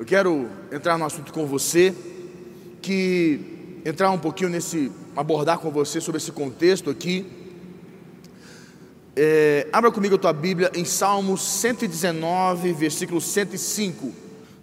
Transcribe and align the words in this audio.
Eu 0.00 0.06
quero 0.06 0.48
entrar 0.72 0.96
no 0.96 1.04
assunto 1.04 1.30
com 1.30 1.46
você, 1.46 1.94
que 2.80 3.82
entrar 3.84 4.10
um 4.10 4.18
pouquinho 4.18 4.48
nesse, 4.48 4.90
abordar 5.14 5.58
com 5.58 5.70
você 5.70 6.00
sobre 6.00 6.16
esse 6.16 6.32
contexto 6.32 6.88
aqui. 6.88 7.26
É, 9.14 9.68
abra 9.70 9.92
comigo 9.92 10.14
a 10.14 10.18
tua 10.18 10.32
Bíblia 10.32 10.72
em 10.74 10.86
Salmo 10.86 11.36
119, 11.36 12.72
versículo 12.72 13.20
105. 13.20 14.10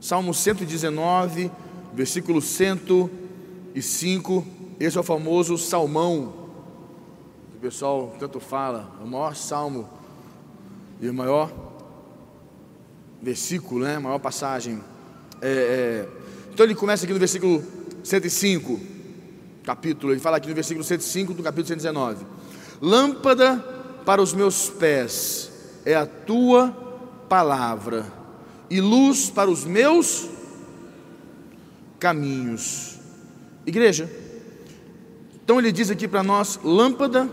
Salmo 0.01 0.33
119, 0.33 1.51
versículo 1.93 2.41
105. 2.41 4.47
Esse 4.79 4.97
é 4.97 4.99
o 4.99 5.03
famoso 5.03 5.55
salmão. 5.55 6.33
O 7.55 7.59
pessoal 7.61 8.15
tanto 8.19 8.39
fala, 8.39 8.91
é 8.99 9.03
o 9.03 9.07
maior 9.07 9.35
salmo 9.35 9.87
e 10.99 11.07
o 11.07 11.13
maior 11.13 11.53
versículo, 13.21 13.85
né? 13.85 13.97
A 13.97 13.99
maior 13.99 14.17
passagem 14.17 14.81
é, 15.41 15.49
é, 15.49 16.07
então 16.53 16.65
ele 16.65 16.75
começa 16.75 17.05
aqui 17.05 17.13
no 17.13 17.19
versículo 17.19 17.63
105, 18.03 18.79
capítulo, 19.63 20.13
ele 20.13 20.19
fala 20.19 20.37
aqui 20.37 20.47
no 20.47 20.55
versículo 20.55 20.83
105 20.83 21.33
do 21.33 21.43
capítulo 21.43 21.67
119: 21.67 22.25
Lâmpada 22.81 23.57
para 24.05 24.21
os 24.21 24.33
meus 24.33 24.69
pés 24.69 25.51
é 25.85 25.93
a 25.93 26.05
tua 26.05 26.71
palavra, 27.29 28.05
e 28.69 28.81
luz 28.81 29.29
para 29.29 29.49
os 29.49 29.65
meus 29.65 30.27
caminhos. 31.99 32.97
Igreja, 33.65 34.09
então 35.43 35.59
ele 35.59 35.71
diz 35.71 35.91
aqui 35.91 36.07
para 36.07 36.23
nós: 36.23 36.59
lâmpada 36.63 37.29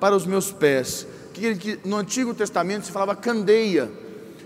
para 0.00 0.16
os 0.16 0.26
meus 0.26 0.50
pés. 0.50 1.06
Que 1.32 1.78
no 1.84 1.96
Antigo 1.96 2.34
Testamento 2.34 2.86
se 2.86 2.92
falava 2.92 3.16
candeia, 3.16 3.90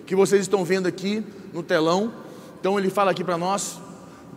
que 0.06 0.14
vocês 0.14 0.42
estão 0.42 0.64
vendo 0.64 0.86
aqui 0.86 1.23
no 1.52 1.62
telão 1.62 2.12
então 2.59 2.78
ele 2.78 2.91
fala 2.91 3.10
aqui 3.10 3.23
para 3.23 3.37
nós 3.37 3.78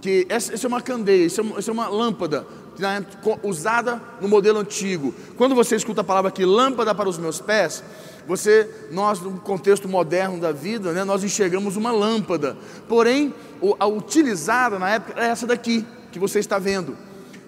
que 0.02 0.26
essa, 0.30 0.54
essa, 0.54 0.66
é 0.66 0.70
uma 0.70 0.82
candeia, 0.82 1.26
essa 1.26 1.42
é 1.42 1.46
é 1.68 1.72
uma 1.72 1.88
lâmpada 1.88 2.46
né, 2.78 3.06
usada 3.44 4.02
no 4.22 4.28
modelo 4.28 4.60
antigo. 4.60 5.14
Quando 5.38 5.54
você 5.54 5.76
escuta 5.76 6.02
a 6.02 6.04
palavra 6.04 6.30
aqui, 6.30 6.46
lâmpada 6.46 6.96
para 6.96 7.10
os 7.10 7.18
meus 7.18 7.42
pés, 7.42 7.84
você, 8.28 8.70
nós 8.92 9.20
no 9.20 9.40
contexto 9.40 9.88
moderno 9.90 10.40
da 10.40 10.52
vida, 10.52 10.94
né, 10.94 11.04
nós 11.04 11.24
enxergamos 11.24 11.76
uma 11.76 11.92
lâmpada. 11.92 12.58
Porém, 12.88 13.34
a 13.80 13.88
utilizada 13.88 14.80
na 14.80 14.90
época 14.90 15.22
é 15.22 15.28
essa 15.28 15.46
daqui 15.46 15.86
que 16.12 16.20
você 16.20 16.40
está 16.40 16.58
vendo, 16.58 16.98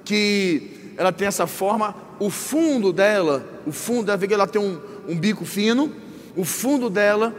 que 0.03 0.93
ela 0.97 1.11
tem 1.11 1.27
essa 1.27 1.47
forma, 1.47 1.95
o 2.19 2.29
fundo 2.29 2.91
dela, 2.91 3.45
o 3.65 3.71
fundo 3.71 4.05
dela, 4.05 4.33
ela 4.33 4.47
tem 4.47 4.61
um, 4.61 4.79
um 5.07 5.17
bico 5.17 5.45
fino, 5.45 5.91
o 6.35 6.43
fundo 6.43 6.89
dela 6.89 7.33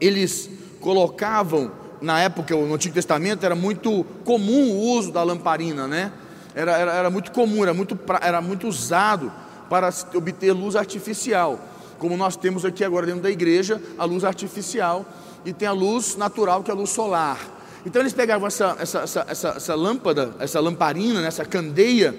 eles 0.00 0.50
colocavam 0.80 1.72
na 2.00 2.20
época, 2.20 2.54
no 2.54 2.74
Antigo 2.74 2.94
Testamento, 2.94 3.44
era 3.44 3.54
muito 3.54 4.04
comum 4.24 4.70
o 4.70 4.98
uso 4.98 5.12
da 5.12 5.22
lamparina, 5.22 5.86
né? 5.86 6.12
Era, 6.54 6.72
era, 6.76 6.92
era 6.92 7.10
muito 7.10 7.30
comum, 7.32 7.62
era 7.62 7.74
muito, 7.74 7.98
era 8.20 8.40
muito 8.40 8.66
usado 8.66 9.32
para 9.68 9.90
obter 10.14 10.52
luz 10.52 10.76
artificial, 10.76 11.60
como 11.98 12.16
nós 12.16 12.36
temos 12.36 12.64
aqui 12.64 12.84
agora 12.84 13.06
dentro 13.06 13.22
da 13.22 13.30
igreja, 13.30 13.80
a 13.98 14.04
luz 14.04 14.24
artificial, 14.24 15.06
e 15.44 15.52
tem 15.52 15.68
a 15.68 15.72
luz 15.72 16.16
natural, 16.16 16.62
que 16.62 16.70
é 16.70 16.74
a 16.74 16.76
luz 16.76 16.90
solar. 16.90 17.38
Então 17.84 18.02
eles 18.02 18.12
pegavam 18.12 18.46
essa, 18.46 18.76
essa, 18.80 19.00
essa, 19.00 19.26
essa, 19.28 19.48
essa 19.56 19.74
lâmpada, 19.74 20.34
essa 20.38 20.60
lamparina, 20.60 21.20
né, 21.20 21.28
essa 21.28 21.44
candeia, 21.44 22.14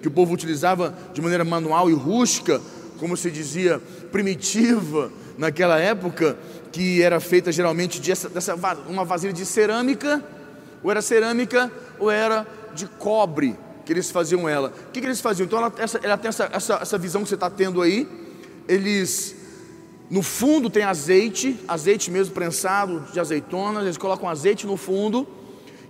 que 0.00 0.08
o 0.08 0.10
povo 0.10 0.34
utilizava 0.34 0.94
de 1.12 1.22
maneira 1.22 1.44
manual 1.44 1.88
e 1.88 1.94
rústica, 1.94 2.60
como 2.98 3.16
se 3.16 3.30
dizia, 3.30 3.80
primitiva 4.12 5.10
naquela 5.38 5.78
época, 5.78 6.36
que 6.74 7.00
era 7.00 7.20
feita 7.20 7.52
geralmente 7.52 8.00
dessa, 8.00 8.28
dessa 8.28 8.56
uma 8.88 9.04
vasilha 9.04 9.32
de 9.32 9.46
cerâmica, 9.46 10.20
ou 10.82 10.90
era 10.90 11.00
cerâmica 11.00 11.70
ou 12.00 12.10
era 12.10 12.44
de 12.74 12.86
cobre 12.86 13.56
que 13.84 13.92
eles 13.92 14.10
faziam 14.10 14.48
ela. 14.48 14.72
O 14.88 14.90
que, 14.90 15.00
que 15.00 15.06
eles 15.06 15.20
faziam? 15.20 15.46
Então 15.46 15.60
ela, 15.60 15.72
essa, 15.78 16.00
ela 16.02 16.18
tem 16.18 16.28
essa, 16.28 16.50
essa, 16.52 16.74
essa 16.82 16.98
visão 16.98 17.22
que 17.22 17.28
você 17.28 17.36
está 17.36 17.48
tendo 17.48 17.80
aí. 17.80 18.08
Eles 18.66 19.36
no 20.10 20.20
fundo 20.20 20.68
tem 20.68 20.82
azeite, 20.82 21.56
azeite 21.68 22.10
mesmo 22.10 22.34
prensado 22.34 23.04
de 23.12 23.20
azeitonas, 23.20 23.84
eles 23.84 23.96
colocam 23.96 24.28
azeite 24.28 24.66
no 24.66 24.76
fundo 24.76 25.28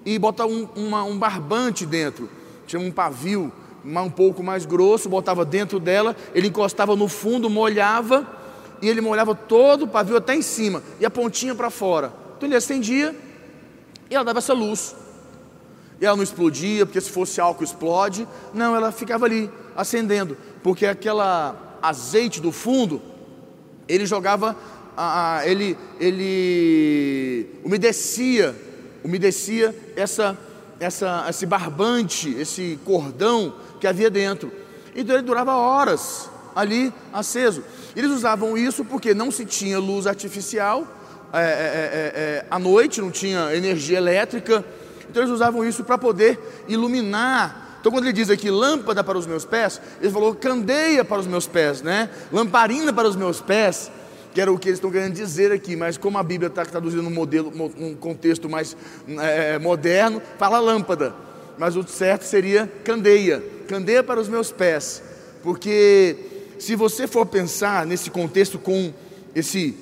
e 0.04 0.18
botam 0.18 0.50
um, 0.50 0.68
uma, 0.76 1.02
um 1.02 1.16
barbante 1.18 1.86
dentro, 1.86 2.28
chama 2.66 2.84
um 2.84 2.92
pavio, 2.92 3.50
um 3.82 4.10
pouco 4.10 4.42
mais 4.42 4.66
grosso, 4.66 5.08
botava 5.08 5.46
dentro 5.46 5.80
dela, 5.80 6.14
ele 6.34 6.48
encostava 6.48 6.94
no 6.94 7.08
fundo, 7.08 7.48
molhava 7.48 8.43
e 8.80 8.88
ele 8.88 9.00
molhava 9.00 9.34
todo 9.34 9.82
o 9.82 9.88
pavio 9.88 10.16
até 10.16 10.34
em 10.34 10.42
cima 10.42 10.82
e 11.00 11.06
a 11.06 11.10
pontinha 11.10 11.54
para 11.54 11.70
fora. 11.70 12.12
Então 12.36 12.48
ele 12.48 12.56
acendia 12.56 13.14
e 14.10 14.14
ela 14.14 14.24
dava 14.24 14.38
essa 14.38 14.52
luz. 14.52 14.94
E 16.00 16.06
ela 16.06 16.16
não 16.16 16.22
explodia, 16.22 16.84
porque 16.84 17.00
se 17.00 17.10
fosse 17.10 17.40
álcool 17.40 17.64
explode. 17.64 18.26
Não, 18.52 18.74
ela 18.74 18.92
ficava 18.92 19.24
ali 19.24 19.50
acendendo, 19.76 20.36
porque 20.62 20.86
aquela 20.86 21.78
azeite 21.80 22.40
do 22.40 22.52
fundo, 22.52 23.00
ele 23.88 24.06
jogava, 24.06 24.56
ele, 25.44 25.76
ele 26.00 27.48
umedecia, 27.64 28.54
umedecia 29.02 29.74
essa, 29.96 30.36
essa, 30.80 31.26
esse 31.28 31.46
barbante, 31.46 32.30
esse 32.38 32.78
cordão 32.84 33.54
que 33.80 33.86
havia 33.86 34.10
dentro. 34.10 34.50
Então 34.94 35.16
ele 35.16 35.24
durava 35.24 35.54
horas 35.54 36.30
ali 36.54 36.92
aceso. 37.12 37.64
Eles 37.96 38.10
usavam 38.10 38.56
isso 38.56 38.84
porque 38.84 39.14
não 39.14 39.30
se 39.30 39.44
tinha 39.44 39.78
luz 39.78 40.06
artificial 40.06 40.86
é, 41.32 41.38
é, 41.38 41.42
é, 41.42 42.20
é, 42.20 42.46
à 42.48 42.60
noite, 42.60 43.00
não 43.00 43.10
tinha 43.10 43.54
energia 43.56 43.98
elétrica, 43.98 44.64
então 45.10 45.20
eles 45.20 45.34
usavam 45.34 45.64
isso 45.64 45.82
para 45.82 45.98
poder 45.98 46.38
iluminar. 46.68 47.78
Então, 47.80 47.90
quando 47.90 48.04
ele 48.04 48.12
diz 48.12 48.30
aqui 48.30 48.48
lâmpada 48.50 49.02
para 49.02 49.18
os 49.18 49.26
meus 49.26 49.44
pés, 49.44 49.80
ele 50.00 50.12
falou 50.12 50.32
candeia 50.34 51.04
para 51.04 51.18
os 51.18 51.26
meus 51.26 51.46
pés, 51.46 51.82
né? 51.82 52.08
Lamparina 52.32 52.92
para 52.92 53.08
os 53.08 53.16
meus 53.16 53.40
pés, 53.40 53.90
que 54.32 54.40
era 54.40 54.52
o 54.52 54.56
que 54.56 54.68
eles 54.68 54.78
estão 54.78 54.92
querendo 54.92 55.12
dizer 55.12 55.50
aqui, 55.50 55.74
mas 55.74 55.98
como 55.98 56.18
a 56.18 56.22
Bíblia 56.22 56.46
está 56.48 56.64
traduzindo 56.64 57.02
num 57.02 57.10
modelo, 57.10 57.52
num 57.76 57.96
contexto 57.96 58.48
mais 58.48 58.76
é, 59.20 59.58
moderno, 59.58 60.22
fala 60.38 60.60
lâmpada, 60.60 61.12
mas 61.58 61.74
o 61.74 61.82
certo 61.82 62.22
seria 62.22 62.70
candeia, 62.84 63.44
candeia 63.66 64.04
para 64.04 64.20
os 64.20 64.28
meus 64.28 64.52
pés, 64.52 65.02
porque 65.42 66.16
se 66.58 66.76
você 66.76 67.06
for 67.06 67.26
pensar 67.26 67.86
nesse 67.86 68.10
contexto 68.10 68.58
com 68.58 68.92
esse 69.34 69.74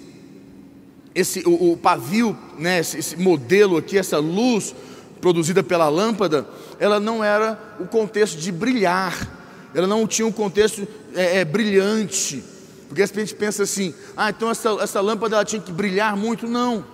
esse 1.15 1.41
o, 1.47 1.73
o 1.73 1.77
pavio, 1.77 2.37
né, 2.59 2.81
esse, 2.81 2.99
esse, 2.99 3.17
modelo 3.17 3.77
aqui, 3.77 3.99
essa 3.99 4.19
luz 4.19 4.75
produzida 5.21 5.63
pela 5.63 5.89
lâmpada, 5.89 6.47
ela 6.81 6.99
não 6.99 7.23
era 7.23 7.77
o 7.79 7.87
contexto 7.87 8.39
de 8.39 8.51
brilhar, 8.51 9.71
ela 9.75 9.87
não 9.87 10.07
tinha 10.07 10.27
um 10.27 10.33
contexto 10.33 10.89
é, 11.15 11.41
é, 11.41 11.45
brilhante, 11.45 12.43
porque 12.89 13.03
a 13.03 13.07
gente 13.07 13.35
pensa 13.35 13.63
assim, 13.63 13.95
ah, 14.17 14.31
então 14.31 14.51
essa, 14.51 14.71
essa 14.81 15.01
lâmpada 15.01 15.37
ela 15.37 15.45
tinha 15.45 15.61
que 15.61 15.73
brilhar 15.73 16.17
muito, 16.17 16.47
não. 16.47 16.85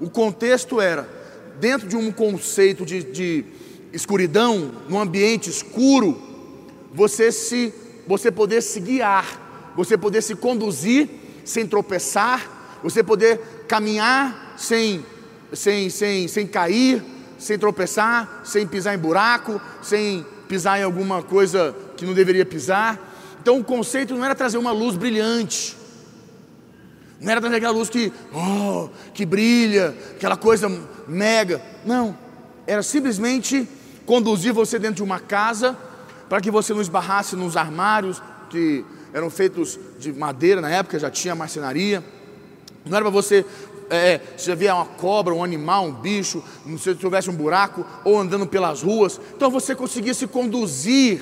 O 0.00 0.10
contexto 0.10 0.80
era 0.80 1.08
dentro 1.60 1.88
de 1.88 1.96
um 1.96 2.10
conceito 2.10 2.84
de, 2.84 3.02
de 3.04 3.44
escuridão, 3.92 4.72
num 4.88 4.98
ambiente 4.98 5.48
escuro, 5.48 6.20
você 6.92 7.30
se 7.32 7.72
você 8.06 8.30
poder 8.30 8.62
se 8.62 8.80
guiar, 8.80 9.72
você 9.76 9.96
poder 9.96 10.22
se 10.22 10.34
conduzir 10.34 11.08
sem 11.44 11.66
tropeçar, 11.66 12.78
você 12.82 13.02
poder 13.02 13.38
caminhar 13.68 14.54
sem, 14.56 15.04
sem, 15.52 15.88
sem, 15.88 16.28
sem 16.28 16.46
cair, 16.46 17.02
sem 17.38 17.58
tropeçar, 17.58 18.42
sem 18.44 18.66
pisar 18.66 18.94
em 18.94 18.98
buraco, 18.98 19.60
sem 19.82 20.24
pisar 20.48 20.78
em 20.78 20.82
alguma 20.82 21.22
coisa 21.22 21.74
que 21.96 22.04
não 22.04 22.14
deveria 22.14 22.44
pisar. 22.44 22.98
Então 23.40 23.58
o 23.58 23.64
conceito 23.64 24.14
não 24.14 24.24
era 24.24 24.34
trazer 24.34 24.58
uma 24.58 24.72
luz 24.72 24.96
brilhante, 24.96 25.76
não 27.20 27.30
era 27.30 27.40
trazer 27.40 27.56
aquela 27.56 27.72
luz 27.72 27.88
que, 27.88 28.12
oh, 28.34 28.88
que 29.14 29.24
brilha, 29.24 29.96
aquela 30.16 30.36
coisa 30.36 30.68
mega. 31.06 31.62
Não, 31.84 32.16
era 32.66 32.82
simplesmente 32.82 33.68
conduzir 34.04 34.52
você 34.52 34.78
dentro 34.78 34.96
de 34.96 35.02
uma 35.02 35.20
casa 35.20 35.76
para 36.32 36.40
que 36.40 36.50
você 36.50 36.72
não 36.72 36.80
esbarrasse 36.80 37.36
nos 37.36 37.58
armários 37.58 38.22
que 38.48 38.86
eram 39.12 39.28
feitos 39.28 39.78
de 39.98 40.10
madeira 40.14 40.62
na 40.62 40.70
época, 40.70 40.98
já 40.98 41.10
tinha 41.10 41.34
marcenaria. 41.34 42.02
Não 42.86 42.96
era 42.96 43.04
para 43.04 43.10
você, 43.10 43.44
é, 43.90 44.18
se 44.38 44.50
havia 44.50 44.74
uma 44.74 44.86
cobra, 44.86 45.34
um 45.34 45.44
animal, 45.44 45.84
um 45.84 45.92
bicho, 45.92 46.42
se 46.78 46.94
tivesse 46.94 47.28
um 47.28 47.34
buraco, 47.34 47.84
ou 48.02 48.18
andando 48.18 48.46
pelas 48.46 48.80
ruas. 48.80 49.20
Então 49.36 49.50
você 49.50 49.74
conseguia 49.74 50.14
se 50.14 50.26
conduzir 50.26 51.20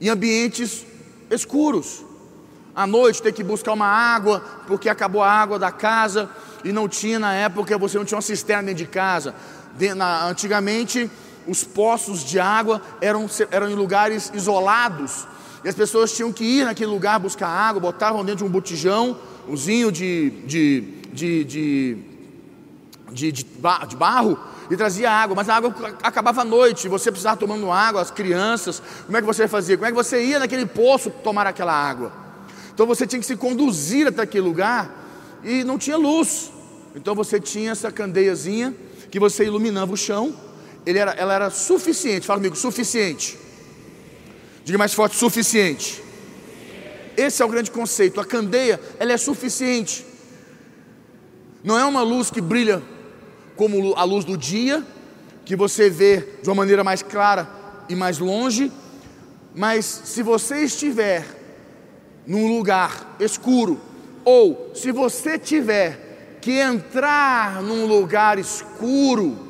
em 0.00 0.08
ambientes 0.08 0.84
escuros. 1.30 2.04
À 2.74 2.88
noite 2.88 3.22
ter 3.22 3.30
que 3.32 3.44
buscar 3.44 3.74
uma 3.74 3.86
água, 3.86 4.42
porque 4.66 4.88
acabou 4.88 5.22
a 5.22 5.30
água 5.30 5.60
da 5.60 5.70
casa 5.70 6.28
e 6.64 6.72
não 6.72 6.88
tinha 6.88 7.20
na 7.20 7.34
época, 7.34 7.78
você 7.78 7.98
não 7.98 8.04
tinha 8.04 8.16
uma 8.16 8.22
cisterna 8.22 8.64
dentro 8.64 8.84
de 8.84 8.90
casa. 8.90 9.32
De, 9.78 9.94
na, 9.94 10.26
antigamente 10.26 11.08
os 11.46 11.64
poços 11.64 12.24
de 12.24 12.38
água 12.38 12.80
eram, 13.00 13.28
eram 13.50 13.68
em 13.70 13.74
lugares 13.74 14.30
isolados, 14.34 15.26
e 15.64 15.68
as 15.68 15.74
pessoas 15.74 16.12
tinham 16.12 16.32
que 16.32 16.44
ir 16.44 16.64
naquele 16.64 16.90
lugar 16.90 17.18
buscar 17.18 17.48
água, 17.48 17.80
botavam 17.80 18.24
dentro 18.24 18.38
de 18.38 18.44
um 18.44 18.52
botijão, 18.52 19.16
umzinho 19.48 19.92
de, 19.92 20.30
de, 20.46 20.80
de, 21.12 21.44
de 21.44 22.10
de, 23.12 23.32
de, 23.32 23.44
barro 23.96 24.38
e 24.70 24.76
trazia 24.76 25.10
água, 25.10 25.34
mas 25.34 25.48
a 25.48 25.56
água 25.56 25.74
acabava 26.02 26.42
à 26.42 26.44
noite, 26.44 26.88
você 26.88 27.10
precisava 27.10 27.36
tomando 27.36 27.70
água, 27.70 28.00
as 28.00 28.10
crianças, 28.10 28.80
como 29.04 29.16
é 29.16 29.20
que 29.20 29.26
você 29.26 29.48
fazia? 29.48 29.76
Como 29.76 29.86
é 29.86 29.90
que 29.90 29.96
você 29.96 30.22
ia 30.22 30.38
naquele 30.38 30.64
poço 30.64 31.10
tomar 31.10 31.46
aquela 31.46 31.72
água? 31.72 32.12
Então 32.72 32.86
você 32.86 33.06
tinha 33.06 33.18
que 33.18 33.26
se 33.26 33.36
conduzir 33.36 34.06
até 34.06 34.22
aquele 34.22 34.44
lugar 34.46 34.90
e 35.42 35.64
não 35.64 35.76
tinha 35.76 35.96
luz. 35.96 36.52
Então 36.94 37.14
você 37.14 37.40
tinha 37.40 37.72
essa 37.72 37.90
candeiazinha 37.90 38.74
que 39.10 39.18
você 39.18 39.44
iluminava 39.44 39.92
o 39.92 39.96
chão, 39.96 40.32
ele 40.86 40.98
era, 40.98 41.12
ela 41.12 41.34
era 41.34 41.50
suficiente, 41.50 42.26
fala 42.26 42.38
comigo, 42.38 42.56
suficiente. 42.56 43.38
Diga 44.64 44.78
mais 44.78 44.94
forte, 44.94 45.16
suficiente. 45.16 46.02
Esse 47.16 47.42
é 47.42 47.44
o 47.44 47.48
grande 47.48 47.70
conceito. 47.70 48.20
A 48.20 48.24
candeia, 48.24 48.80
ela 48.98 49.12
é 49.12 49.16
suficiente. 49.16 50.06
Não 51.62 51.78
é 51.78 51.84
uma 51.84 52.02
luz 52.02 52.30
que 52.30 52.40
brilha 52.40 52.82
como 53.56 53.94
a 53.94 54.04
luz 54.04 54.24
do 54.24 54.38
dia, 54.38 54.82
que 55.44 55.54
você 55.54 55.90
vê 55.90 56.26
de 56.42 56.48
uma 56.48 56.54
maneira 56.54 56.82
mais 56.82 57.02
clara 57.02 57.48
e 57.88 57.94
mais 57.94 58.18
longe, 58.18 58.72
mas 59.54 59.84
se 59.84 60.22
você 60.22 60.64
estiver 60.64 61.26
num 62.26 62.56
lugar 62.56 63.16
escuro, 63.18 63.80
ou 64.24 64.70
se 64.74 64.92
você 64.92 65.38
tiver 65.38 66.38
que 66.40 66.52
entrar 66.52 67.60
num 67.62 67.84
lugar 67.84 68.38
escuro, 68.38 69.49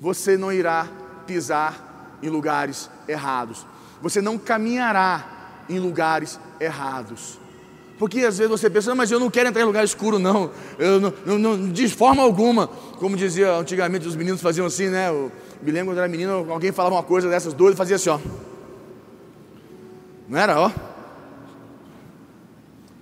você 0.00 0.36
não 0.36 0.50
irá 0.50 0.88
pisar 1.26 2.18
em 2.22 2.28
lugares 2.30 2.90
errados, 3.06 3.66
você 4.00 4.22
não 4.22 4.38
caminhará 4.38 5.62
em 5.68 5.78
lugares 5.78 6.40
errados. 6.58 7.38
Porque 7.98 8.20
às 8.20 8.38
vezes 8.38 8.50
você 8.50 8.70
pensa, 8.70 8.94
mas 8.94 9.10
eu 9.10 9.20
não 9.20 9.28
quero 9.28 9.50
entrar 9.50 9.60
em 9.60 9.66
lugar 9.66 9.84
escuro, 9.84 10.18
não. 10.18 10.50
Eu 10.78 10.98
não, 10.98 11.12
não, 11.26 11.38
não 11.38 11.70
de 11.70 11.86
forma 11.86 12.22
alguma. 12.22 12.66
Como 12.66 13.14
dizia 13.14 13.54
antigamente, 13.56 14.08
os 14.08 14.16
meninos 14.16 14.40
faziam 14.40 14.66
assim, 14.66 14.88
né? 14.88 15.10
Eu 15.10 15.30
me 15.62 15.70
lembro 15.70 15.90
quando 15.90 15.98
era 15.98 16.08
menino, 16.08 16.50
alguém 16.50 16.72
falava 16.72 16.94
uma 16.94 17.02
coisa 17.02 17.28
dessas 17.28 17.52
doidas, 17.52 17.76
fazia 17.76 17.96
assim, 17.96 18.08
ó. 18.08 18.18
Não 20.26 20.38
era, 20.38 20.58
ó? 20.58 20.70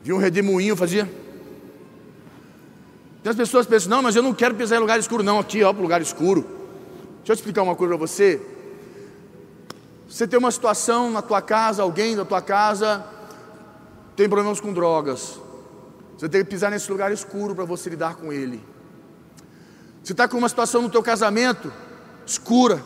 Via 0.03 0.17
um 0.17 0.19
redemoinho, 0.19 0.75
fazia. 0.75 1.09
Tem 3.23 3.31
as 3.31 3.37
pessoas 3.37 3.67
pensam, 3.67 3.91
não, 3.91 4.03
mas 4.03 4.17
eu 4.17 4.23
não 4.23 4.35
quero 4.35 4.57
pisar 4.57 4.79
em 4.79 4.81
lugar 4.81 4.99
escuro, 4.99 5.23
não. 5.23 5.39
Aqui, 5.39 5.63
ó, 5.63 5.73
para 5.73 5.81
lugar 5.81 6.03
escuro. 6.03 6.58
Deixa 7.29 7.41
eu 7.41 7.43
explicar 7.43 7.63
uma 7.63 7.77
coisa 7.77 7.95
para 7.95 8.07
você. 8.07 8.41
Você 10.09 10.27
tem 10.27 10.39
uma 10.39 10.51
situação 10.51 11.11
na 11.11 11.21
tua 11.21 11.43
casa, 11.43 11.83
alguém 11.83 12.17
da 12.17 12.25
tua 12.25 12.41
casa 12.41 13.05
tem 14.17 14.27
problemas 14.27 14.63
com 14.63 14.73
drogas. 14.73 15.39
Você 16.17 16.27
tem 16.27 16.43
que 16.43 16.49
pisar 16.49 16.71
nesse 16.71 16.91
lugar 16.91 17.13
escuro 17.13 17.55
para 17.55 17.67
você 17.67 17.91
lidar 17.91 18.15
com 18.15 18.33
ele. 18.33 18.65
Você 20.03 20.15
está 20.15 20.27
com 20.27 20.39
uma 20.39 20.49
situação 20.49 20.81
no 20.81 20.89
teu 20.89 21.03
casamento 21.03 21.71
escura, 22.27 22.83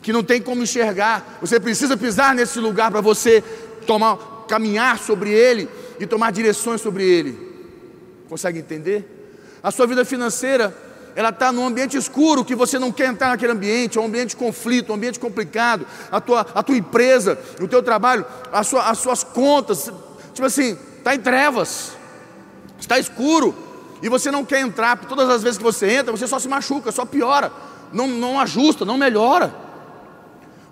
que 0.00 0.14
não 0.14 0.24
tem 0.24 0.40
como 0.40 0.62
enxergar. 0.62 1.36
Você 1.42 1.60
precisa 1.60 1.94
pisar 1.94 2.34
nesse 2.34 2.58
lugar 2.58 2.90
para 2.90 3.02
você 3.02 3.42
tomar, 3.86 4.46
caminhar 4.48 4.98
sobre 4.98 5.30
ele 5.30 5.68
e 6.00 6.06
tomar 6.06 6.32
direções 6.32 6.80
sobre 6.80 7.04
ele. 7.04 7.38
Consegue 8.30 8.60
entender? 8.60 9.58
A 9.62 9.70
sua 9.70 9.86
vida 9.86 10.06
financeira, 10.06 10.74
ela 11.14 11.28
está 11.28 11.52
num 11.52 11.66
ambiente 11.66 11.96
escuro 11.96 12.44
que 12.44 12.54
você 12.54 12.78
não 12.78 12.90
quer 12.90 13.08
entrar 13.08 13.28
naquele 13.28 13.52
ambiente, 13.52 13.98
é 13.98 14.00
um 14.00 14.06
ambiente 14.06 14.30
de 14.30 14.36
conflito, 14.36 14.92
um 14.92 14.94
ambiente 14.94 15.20
complicado. 15.20 15.86
A 16.10 16.20
tua, 16.20 16.46
a 16.54 16.62
tua 16.62 16.76
empresa, 16.76 17.38
o 17.60 17.68
teu 17.68 17.82
trabalho, 17.82 18.24
a 18.52 18.62
sua, 18.62 18.88
as 18.88 18.98
suas 18.98 19.22
contas, 19.22 19.92
Tipo 20.32 20.46
assim, 20.46 20.78
está 20.98 21.14
em 21.14 21.20
trevas, 21.20 21.92
está 22.80 22.98
escuro, 22.98 23.54
e 24.02 24.08
você 24.08 24.30
não 24.30 24.44
quer 24.44 24.60
entrar, 24.60 24.98
todas 24.98 25.28
as 25.28 25.42
vezes 25.42 25.58
que 25.58 25.64
você 25.64 25.90
entra, 25.90 26.10
você 26.10 26.26
só 26.26 26.38
se 26.38 26.48
machuca, 26.48 26.90
só 26.90 27.04
piora, 27.04 27.52
não, 27.92 28.08
não 28.08 28.40
ajusta, 28.40 28.84
não 28.84 28.96
melhora. 28.96 29.54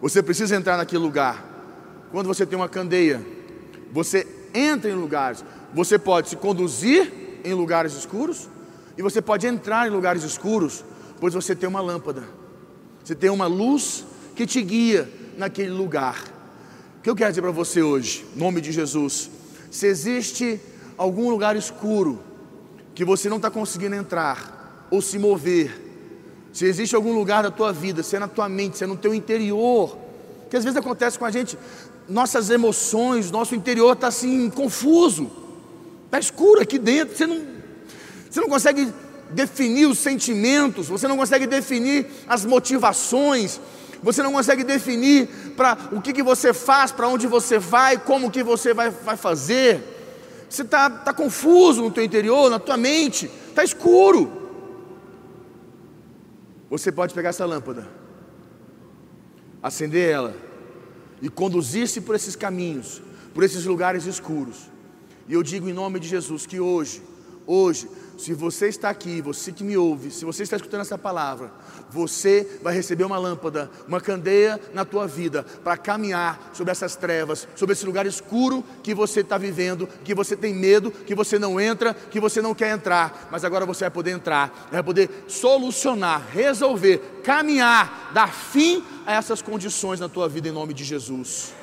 Você 0.00 0.22
precisa 0.22 0.56
entrar 0.56 0.78
naquele 0.78 1.02
lugar. 1.02 1.44
Quando 2.10 2.26
você 2.26 2.46
tem 2.46 2.56
uma 2.58 2.68
candeia, 2.68 3.24
você 3.92 4.26
entra 4.54 4.90
em 4.90 4.94
lugares, 4.94 5.44
você 5.74 5.98
pode 5.98 6.30
se 6.30 6.36
conduzir 6.36 7.40
em 7.44 7.52
lugares 7.52 7.92
escuros, 7.94 8.48
e 8.96 9.02
você 9.02 9.22
pode 9.22 9.46
entrar 9.46 9.86
em 9.86 9.90
lugares 9.90 10.22
escuros, 10.22 10.84
pois 11.20 11.34
você 11.34 11.54
tem 11.54 11.68
uma 11.68 11.80
lâmpada, 11.80 12.24
você 13.02 13.14
tem 13.14 13.30
uma 13.30 13.46
luz 13.46 14.04
que 14.34 14.46
te 14.46 14.62
guia 14.62 15.08
naquele 15.36 15.70
lugar. 15.70 16.22
O 16.98 17.02
que 17.02 17.10
eu 17.10 17.16
quero 17.16 17.30
dizer 17.30 17.42
para 17.42 17.50
você 17.50 17.82
hoje, 17.82 18.26
em 18.36 18.38
nome 18.38 18.60
de 18.60 18.72
Jesus, 18.72 19.30
se 19.70 19.86
existe 19.86 20.60
algum 20.98 21.30
lugar 21.30 21.56
escuro 21.56 22.20
que 22.94 23.04
você 23.04 23.28
não 23.28 23.36
está 23.36 23.50
conseguindo 23.50 23.94
entrar 23.94 24.86
ou 24.90 25.00
se 25.00 25.18
mover, 25.18 25.90
se 26.52 26.66
existe 26.66 26.94
algum 26.94 27.14
lugar 27.14 27.42
da 27.42 27.50
tua 27.50 27.72
vida, 27.72 28.02
se 28.02 28.16
é 28.16 28.18
na 28.18 28.28
tua 28.28 28.48
mente, 28.48 28.76
se 28.76 28.84
é 28.84 28.86
no 28.86 28.96
teu 28.96 29.14
interior, 29.14 29.96
que 30.50 30.56
às 30.56 30.64
vezes 30.64 30.76
acontece 30.76 31.18
com 31.18 31.24
a 31.24 31.30
gente, 31.30 31.56
nossas 32.08 32.50
emoções, 32.50 33.30
nosso 33.30 33.54
interior 33.54 33.92
está 33.92 34.08
assim 34.08 34.50
confuso, 34.50 35.30
está 36.06 36.18
escuro 36.18 36.60
aqui 36.60 36.78
dentro, 36.78 37.16
você 37.16 37.26
não, 37.26 37.40
você 38.30 38.40
não 38.40 38.48
consegue 38.48 38.92
definir 39.30 39.86
os 39.86 39.98
sentimentos, 39.98 40.88
você 40.88 41.08
não 41.08 41.16
consegue 41.16 41.46
definir 41.46 42.06
as 42.28 42.44
motivações, 42.44 43.60
você 44.02 44.22
não 44.22 44.32
consegue 44.32 44.64
definir 44.64 45.28
para 45.56 45.76
o 45.92 46.00
que, 46.00 46.12
que 46.12 46.22
você 46.22 46.54
faz, 46.54 46.92
para 46.92 47.08
onde 47.08 47.26
você 47.26 47.58
vai, 47.58 47.98
como 47.98 48.30
que 48.30 48.42
você 48.42 48.72
vai, 48.72 48.90
vai 48.90 49.16
fazer. 49.16 49.82
Você 50.48 50.62
está 50.62 50.88
tá 50.88 51.12
confuso 51.12 51.82
no 51.82 51.90
teu 51.90 52.04
interior, 52.04 52.50
na 52.50 52.58
tua 52.58 52.76
mente, 52.76 53.30
está 53.48 53.62
escuro. 53.62 54.40
Você 56.70 56.90
pode 56.90 57.12
pegar 57.12 57.30
essa 57.30 57.44
lâmpada, 57.44 57.88
acender 59.62 60.08
ela 60.08 60.34
e 61.20 61.28
conduzir-se 61.28 62.00
por 62.00 62.14
esses 62.14 62.36
caminhos, 62.36 63.02
por 63.34 63.42
esses 63.42 63.64
lugares 63.64 64.06
escuros. 64.06 64.70
E 65.28 65.34
eu 65.34 65.42
digo 65.42 65.68
em 65.68 65.72
nome 65.72 66.00
de 66.00 66.08
Jesus 66.08 66.46
que 66.46 66.58
hoje, 66.58 67.02
hoje, 67.46 67.88
se 68.20 68.34
você 68.34 68.68
está 68.68 68.90
aqui, 68.90 69.22
você 69.22 69.50
que 69.50 69.64
me 69.64 69.78
ouve, 69.78 70.10
se 70.10 70.26
você 70.26 70.42
está 70.42 70.54
escutando 70.54 70.82
essa 70.82 70.98
palavra, 70.98 71.50
você 71.88 72.46
vai 72.62 72.74
receber 72.74 73.04
uma 73.04 73.16
lâmpada, 73.16 73.70
uma 73.88 73.98
candeia 73.98 74.60
na 74.74 74.84
tua 74.84 75.06
vida 75.06 75.42
para 75.64 75.74
caminhar 75.78 76.50
sobre 76.52 76.70
essas 76.70 76.94
trevas, 76.96 77.48
sobre 77.56 77.72
esse 77.72 77.86
lugar 77.86 78.04
escuro 78.04 78.62
que 78.82 78.92
você 78.92 79.20
está 79.20 79.38
vivendo, 79.38 79.88
que 80.04 80.14
você 80.14 80.36
tem 80.36 80.54
medo, 80.54 80.90
que 80.90 81.14
você 81.14 81.38
não 81.38 81.58
entra, 81.58 81.94
que 81.94 82.20
você 82.20 82.42
não 82.42 82.54
quer 82.54 82.74
entrar, 82.74 83.28
mas 83.32 83.42
agora 83.42 83.64
você 83.64 83.84
vai 83.84 83.90
poder 83.90 84.10
entrar, 84.10 84.68
vai 84.70 84.82
poder 84.82 85.24
solucionar, 85.26 86.22
resolver, 86.30 86.98
caminhar, 87.24 88.10
dar 88.12 88.30
fim 88.30 88.84
a 89.06 89.14
essas 89.14 89.40
condições 89.40 89.98
na 89.98 90.10
tua 90.10 90.28
vida 90.28 90.46
em 90.46 90.52
nome 90.52 90.74
de 90.74 90.84
Jesus. 90.84 91.54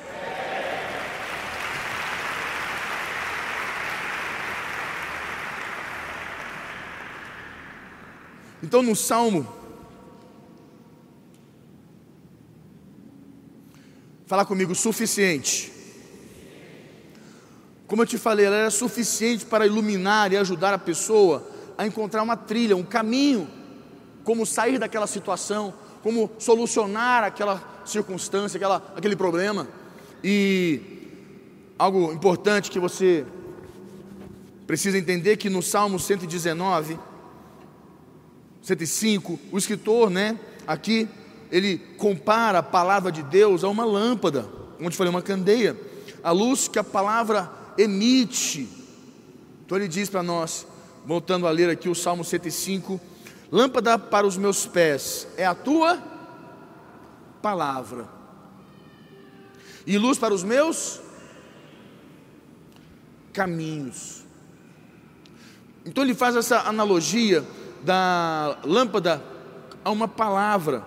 Então 8.62 8.82
no 8.82 8.96
Salmo, 8.96 9.46
fala 14.26 14.44
comigo, 14.44 14.74
suficiente. 14.74 15.72
Como 17.86 18.02
eu 18.02 18.06
te 18.06 18.18
falei, 18.18 18.46
ela 18.46 18.56
era 18.56 18.70
suficiente 18.70 19.46
para 19.46 19.66
iluminar 19.66 20.32
e 20.32 20.36
ajudar 20.36 20.74
a 20.74 20.78
pessoa 20.78 21.48
a 21.78 21.86
encontrar 21.86 22.22
uma 22.22 22.36
trilha, 22.36 22.76
um 22.76 22.82
caminho, 22.82 23.48
como 24.24 24.44
sair 24.44 24.78
daquela 24.78 25.06
situação, 25.06 25.72
como 26.02 26.30
solucionar 26.38 27.24
aquela 27.24 27.62
circunstância, 27.86 28.58
aquela, 28.58 28.92
aquele 28.96 29.16
problema. 29.16 29.66
E 30.22 30.82
algo 31.78 32.12
importante 32.12 32.70
que 32.70 32.80
você 32.80 33.24
precisa 34.66 34.98
entender 34.98 35.36
que 35.36 35.48
no 35.48 35.62
Salmo 35.62 35.98
119, 35.98 36.98
105, 38.68 39.40
o 39.50 39.56
escritor, 39.56 40.10
né, 40.10 40.38
aqui, 40.66 41.08
ele 41.50 41.78
compara 41.96 42.58
a 42.58 42.62
palavra 42.62 43.10
de 43.10 43.22
Deus 43.22 43.64
a 43.64 43.68
uma 43.68 43.84
lâmpada, 43.84 44.46
onde 44.78 44.96
falei 44.96 45.10
uma 45.10 45.22
candeia, 45.22 45.74
a 46.22 46.30
luz 46.30 46.68
que 46.68 46.78
a 46.78 46.84
palavra 46.84 47.50
emite. 47.78 48.68
Então 49.64 49.78
ele 49.78 49.88
diz 49.88 50.10
para 50.10 50.22
nós, 50.22 50.66
voltando 51.06 51.46
a 51.46 51.50
ler 51.50 51.70
aqui 51.70 51.88
o 51.88 51.94
Salmo 51.94 52.22
105, 52.22 53.00
lâmpada 53.50 53.98
para 53.98 54.26
os 54.26 54.36
meus 54.36 54.66
pés 54.66 55.26
é 55.38 55.46
a 55.46 55.54
tua 55.54 56.02
palavra, 57.40 58.06
e 59.86 59.96
luz 59.96 60.18
para 60.18 60.34
os 60.34 60.44
meus 60.44 61.00
caminhos. 63.32 64.24
Então 65.86 66.04
ele 66.04 66.14
faz 66.14 66.36
essa 66.36 66.68
analogia 66.68 67.42
da 67.82 68.58
lâmpada 68.64 69.22
a 69.84 69.90
uma 69.90 70.08
palavra, 70.08 70.82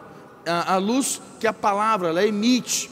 a, 0.45 0.73
a 0.73 0.77
luz 0.77 1.21
que 1.39 1.47
a 1.47 1.53
palavra 1.53 2.09
ela 2.09 2.25
emite. 2.25 2.89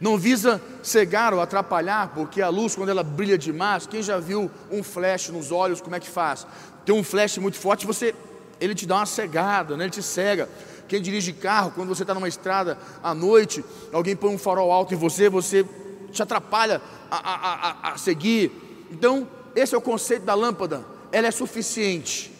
Não 0.00 0.16
visa 0.16 0.62
cegar 0.82 1.34
ou 1.34 1.40
atrapalhar, 1.40 2.12
porque 2.14 2.40
a 2.40 2.48
luz, 2.48 2.76
quando 2.76 2.88
ela 2.88 3.02
brilha 3.02 3.36
demais, 3.36 3.86
quem 3.86 4.02
já 4.02 4.18
viu 4.18 4.50
um 4.70 4.82
flash 4.82 5.28
nos 5.28 5.50
olhos, 5.50 5.80
como 5.80 5.96
é 5.96 6.00
que 6.00 6.08
faz? 6.08 6.46
Tem 6.84 6.94
um 6.94 7.02
flash 7.02 7.38
muito 7.38 7.58
forte, 7.58 7.86
você, 7.86 8.14
ele 8.60 8.74
te 8.74 8.86
dá 8.86 8.96
uma 8.96 9.06
cegada, 9.06 9.76
né? 9.76 9.84
ele 9.84 9.90
te 9.90 10.02
cega. 10.02 10.48
Quem 10.86 11.02
dirige 11.02 11.32
carro, 11.32 11.72
quando 11.74 11.88
você 11.88 12.02
está 12.02 12.14
numa 12.14 12.28
estrada 12.28 12.78
à 13.02 13.12
noite, 13.12 13.64
alguém 13.92 14.16
põe 14.16 14.32
um 14.32 14.38
farol 14.38 14.72
alto 14.72 14.94
em 14.94 14.96
você, 14.96 15.28
você 15.28 15.66
te 16.12 16.22
atrapalha 16.22 16.80
a, 17.10 17.16
a, 17.16 17.90
a, 17.90 17.92
a 17.92 17.98
seguir. 17.98 18.86
Então, 18.90 19.28
esse 19.54 19.74
é 19.74 19.78
o 19.78 19.82
conceito 19.82 20.24
da 20.24 20.34
lâmpada. 20.34 20.84
Ela 21.10 21.26
é 21.26 21.30
suficiente, 21.30 22.32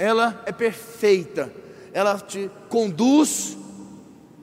ela 0.00 0.42
é 0.46 0.52
perfeita, 0.52 1.52
ela 1.92 2.18
te 2.18 2.50
conduz 2.70 3.54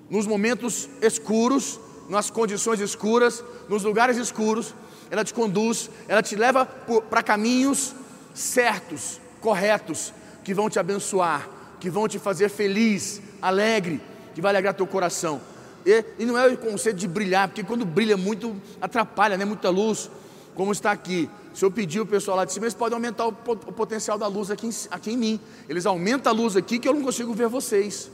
nos 0.08 0.28
momentos 0.28 0.88
escuros, 1.02 1.80
nas 2.08 2.30
condições 2.30 2.80
escuras, 2.80 3.44
nos 3.68 3.82
lugares 3.82 4.18
escuros, 4.18 4.76
ela 5.10 5.24
te 5.24 5.34
conduz, 5.34 5.90
ela 6.08 6.22
te 6.22 6.36
leva 6.36 6.64
para 7.10 7.24
caminhos 7.24 7.96
certos, 8.36 9.20
corretos, 9.42 10.14
que 10.44 10.54
vão 10.54 10.70
te 10.70 10.78
abençoar, 10.78 11.50
que 11.80 11.90
vão 11.90 12.08
te 12.08 12.20
fazer 12.20 12.50
feliz, 12.50 13.20
alegre, 13.42 14.00
que 14.36 14.42
vai 14.42 14.52
alegrar 14.52 14.76
teu 14.76 14.86
coração. 14.86 15.42
E, 15.84 16.06
e 16.20 16.26
não 16.26 16.38
é 16.38 16.48
o 16.48 16.58
conceito 16.58 16.98
de 16.98 17.08
brilhar, 17.08 17.48
porque 17.48 17.64
quando 17.64 17.84
brilha 17.84 18.16
muito 18.16 18.56
atrapalha, 18.80 19.38
né? 19.38 19.44
Muita 19.44 19.72
luz, 19.72 20.08
como 20.54 20.72
está 20.72 20.92
aqui. 20.92 21.28
Se 21.58 21.66
eu 21.66 21.72
pedir 21.72 22.00
o 22.00 22.06
pessoal 22.06 22.38
lá 22.38 22.46
de 22.46 22.54
cima, 22.54 22.68
eles 22.68 22.76
podem 22.76 22.94
aumentar 22.94 23.26
o, 23.26 23.30
o 23.30 23.74
potencial 23.74 24.16
da 24.16 24.28
luz 24.28 24.52
aqui 24.52 24.68
em, 24.68 24.72
aqui 24.92 25.14
em 25.14 25.18
mim. 25.18 25.40
Eles 25.68 25.88
aumentam 25.88 26.32
a 26.32 26.36
luz 26.36 26.56
aqui 26.56 26.78
que 26.78 26.88
eu 26.88 26.94
não 26.94 27.02
consigo 27.02 27.34
ver 27.34 27.48
vocês. 27.48 28.12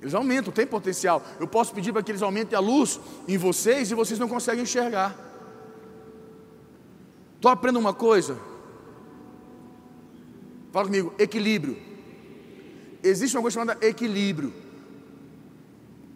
Eles 0.00 0.14
aumentam, 0.14 0.52
tem 0.52 0.64
potencial. 0.64 1.20
Eu 1.40 1.48
posso 1.48 1.74
pedir 1.74 1.92
para 1.92 2.04
que 2.04 2.12
eles 2.12 2.22
aumentem 2.22 2.56
a 2.56 2.60
luz 2.60 3.00
em 3.26 3.36
vocês 3.36 3.90
e 3.90 3.94
vocês 3.96 4.20
não 4.20 4.28
conseguem 4.28 4.62
enxergar. 4.62 5.16
Estou 7.34 7.50
aprendendo 7.50 7.80
uma 7.80 7.92
coisa. 7.92 8.38
Fala 10.70 10.86
comigo, 10.86 11.12
equilíbrio. 11.18 11.76
Existe 13.02 13.36
uma 13.36 13.42
coisa 13.42 13.58
chamada 13.58 13.84
equilíbrio. 13.84 14.54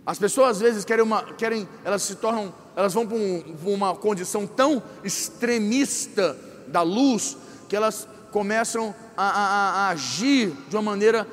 As 0.06 0.20
pessoas 0.20 0.50
às 0.50 0.60
vezes 0.60 0.84
querem 0.84 1.04
uma, 1.04 1.24
querem, 1.34 1.68
elas 1.84 2.02
se 2.02 2.14
tornam, 2.14 2.54
elas 2.76 2.94
vão 2.94 3.06
para 3.06 3.16
um, 3.16 3.56
uma 3.64 3.94
condição 3.94 4.46
tão 4.46 4.82
extremista 5.04 6.36
da 6.66 6.82
luz 6.82 7.36
que 7.68 7.76
elas 7.76 8.06
começam 8.30 8.94
a, 9.16 9.24
a, 9.24 9.70
a 9.70 9.88
agir 9.88 10.52
de 10.68 10.76
uma 10.76 10.82
maneira 10.82 11.26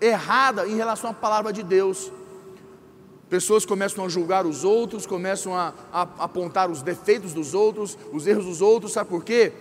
errada 0.00 0.66
em 0.66 0.76
relação 0.76 1.10
à 1.10 1.14
palavra 1.14 1.52
de 1.52 1.62
Deus. 1.62 2.10
Pessoas 3.28 3.64
começam 3.64 4.04
a 4.04 4.08
julgar 4.08 4.44
os 4.44 4.64
outros, 4.64 5.06
começam 5.06 5.54
a, 5.54 5.72
a, 5.92 6.02
apontar 6.18 6.70
os 6.70 6.82
defeitos 6.82 7.32
dos 7.32 7.54
outros, 7.54 7.96
os 8.12 8.26
erros 8.26 8.44
dos 8.44 8.60
outros, 8.60 8.92
sabe 8.92 9.08
por 9.08 9.24
quê? 9.24 9.52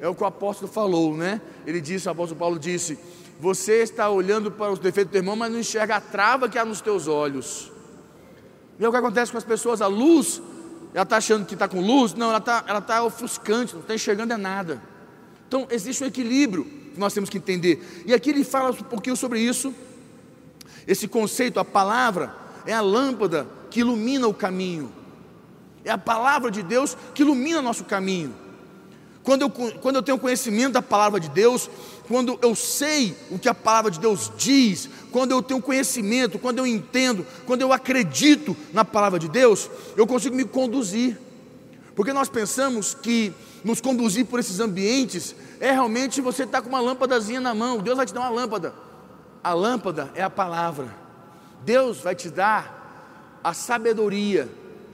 É 0.00 0.08
o 0.08 0.14
que 0.14 0.22
o 0.22 0.26
apóstolo 0.26 0.70
falou, 0.70 1.14
né? 1.14 1.40
Ele 1.66 1.80
disse, 1.80 2.08
o 2.08 2.12
apóstolo 2.12 2.38
Paulo 2.38 2.58
disse: 2.58 2.98
Você 3.40 3.82
está 3.82 4.08
olhando 4.08 4.50
para 4.50 4.72
os 4.72 4.78
defeitos 4.78 5.12
do 5.12 5.18
irmão, 5.18 5.36
mas 5.36 5.52
não 5.52 5.58
enxerga 5.58 5.96
a 5.96 6.00
trava 6.00 6.48
que 6.48 6.58
há 6.58 6.64
nos 6.64 6.80
teus 6.80 7.06
olhos. 7.08 7.70
E 8.78 8.84
é 8.84 8.88
o 8.88 8.92
que 8.92 8.96
acontece 8.96 9.32
com 9.32 9.38
as 9.38 9.44
pessoas, 9.44 9.82
a 9.82 9.88
luz, 9.88 10.40
ela 10.94 11.02
está 11.02 11.16
achando 11.16 11.44
que 11.44 11.54
está 11.54 11.68
com 11.68 11.80
luz, 11.80 12.14
não, 12.14 12.28
ela 12.28 12.38
está 12.38 12.64
ela 12.66 12.80
tá 12.80 13.02
ofuscante, 13.02 13.74
não 13.74 13.82
está 13.82 13.94
enxergando 13.94 14.32
é 14.32 14.36
nada. 14.36 14.82
Então 15.46 15.66
existe 15.70 16.02
um 16.02 16.06
equilíbrio 16.06 16.64
que 16.64 16.98
nós 16.98 17.12
temos 17.12 17.30
que 17.30 17.38
entender. 17.38 18.04
E 18.06 18.14
aqui 18.14 18.30
ele 18.30 18.44
fala 18.44 18.70
um 18.70 18.74
pouquinho 18.74 19.16
sobre 19.16 19.40
isso, 19.40 19.74
esse 20.86 21.06
conceito, 21.06 21.60
a 21.60 21.64
palavra 21.64 22.34
é 22.66 22.72
a 22.72 22.80
lâmpada 22.80 23.46
que 23.70 23.80
ilumina 23.80 24.26
o 24.26 24.34
caminho. 24.34 24.90
É 25.84 25.90
a 25.90 25.98
palavra 25.98 26.50
de 26.50 26.62
Deus 26.62 26.96
que 27.14 27.22
ilumina 27.22 27.60
nosso 27.60 27.84
caminho. 27.84 28.34
Quando 29.22 29.42
eu, 29.42 29.50
quando 29.50 29.96
eu 29.96 30.02
tenho 30.02 30.18
conhecimento 30.18 30.72
da 30.72 30.82
palavra 30.82 31.20
de 31.20 31.28
Deus, 31.28 31.68
quando 32.08 32.38
eu 32.40 32.54
sei 32.54 33.14
o 33.30 33.38
que 33.38 33.48
a 33.48 33.54
palavra 33.54 33.90
de 33.90 34.00
Deus 34.00 34.32
diz, 34.36 34.88
quando 35.12 35.32
eu 35.32 35.42
tenho 35.42 35.60
conhecimento, 35.60 36.38
quando 36.38 36.58
eu 36.58 36.66
entendo, 36.66 37.24
quando 37.46 37.60
eu 37.60 37.72
acredito 37.72 38.56
na 38.72 38.84
palavra 38.84 39.18
de 39.18 39.28
Deus, 39.28 39.70
eu 39.94 40.06
consigo 40.06 40.34
me 40.34 40.44
conduzir. 40.44 41.18
Porque 41.94 42.12
nós 42.12 42.30
pensamos 42.30 42.94
que 42.94 43.32
nos 43.62 43.80
conduzir 43.80 44.24
por 44.24 44.40
esses 44.40 44.58
ambientes 44.58 45.36
é 45.60 45.70
realmente 45.70 46.20
você 46.20 46.44
estar 46.44 46.58
tá 46.58 46.62
com 46.62 46.70
uma 46.70 46.80
lâmpadazinha 46.80 47.40
na 47.40 47.54
mão, 47.54 47.78
Deus 47.78 47.96
vai 47.96 48.06
te 48.06 48.14
dar 48.14 48.20
uma 48.20 48.30
lâmpada. 48.30 48.72
A 49.44 49.52
lâmpada 49.52 50.10
é 50.14 50.22
a 50.22 50.30
palavra. 50.30 50.94
Deus 51.62 51.98
vai 51.98 52.14
te 52.14 52.30
dar 52.30 53.40
a 53.44 53.52
sabedoria, 53.52 54.48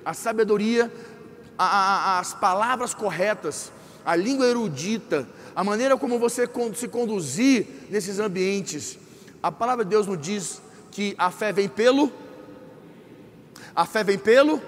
a 0.04 0.12
sabedoria, 0.12 0.92
a, 1.56 1.64
a, 1.64 2.18
as 2.18 2.34
palavras 2.34 2.92
corretas, 2.92 3.70
a 4.04 4.16
língua 4.16 4.46
erudita, 4.46 5.26
a 5.54 5.62
maneira 5.62 5.96
como 5.96 6.18
você 6.18 6.48
se 6.74 6.88
conduzir 6.88 7.66
nesses 7.90 8.18
ambientes. 8.18 8.98
A 9.42 9.52
palavra 9.52 9.84
de 9.84 9.90
Deus 9.90 10.06
nos 10.06 10.20
diz 10.20 10.60
que 10.90 11.14
a 11.18 11.30
fé 11.30 11.52
vem 11.52 11.68
pelo, 11.68 12.10
a 13.74 13.84
fé 13.86 14.02
vem 14.02 14.18
pelo 14.18 14.60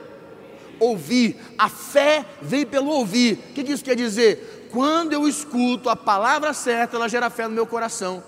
ouvir, 0.78 1.36
a 1.56 1.68
fé 1.68 2.24
vem 2.40 2.64
pelo 2.64 2.90
ouvir. 2.90 3.38
O 3.50 3.54
que 3.54 3.72
isso 3.72 3.84
quer 3.84 3.96
dizer? 3.96 4.68
Quando 4.70 5.12
eu 5.12 5.26
escuto 5.26 5.88
a 5.88 5.96
palavra 5.96 6.52
certa, 6.52 6.96
ela 6.96 7.08
gera 7.08 7.30
fé 7.30 7.48
no 7.48 7.54
meu 7.54 7.66
coração. 7.66 8.22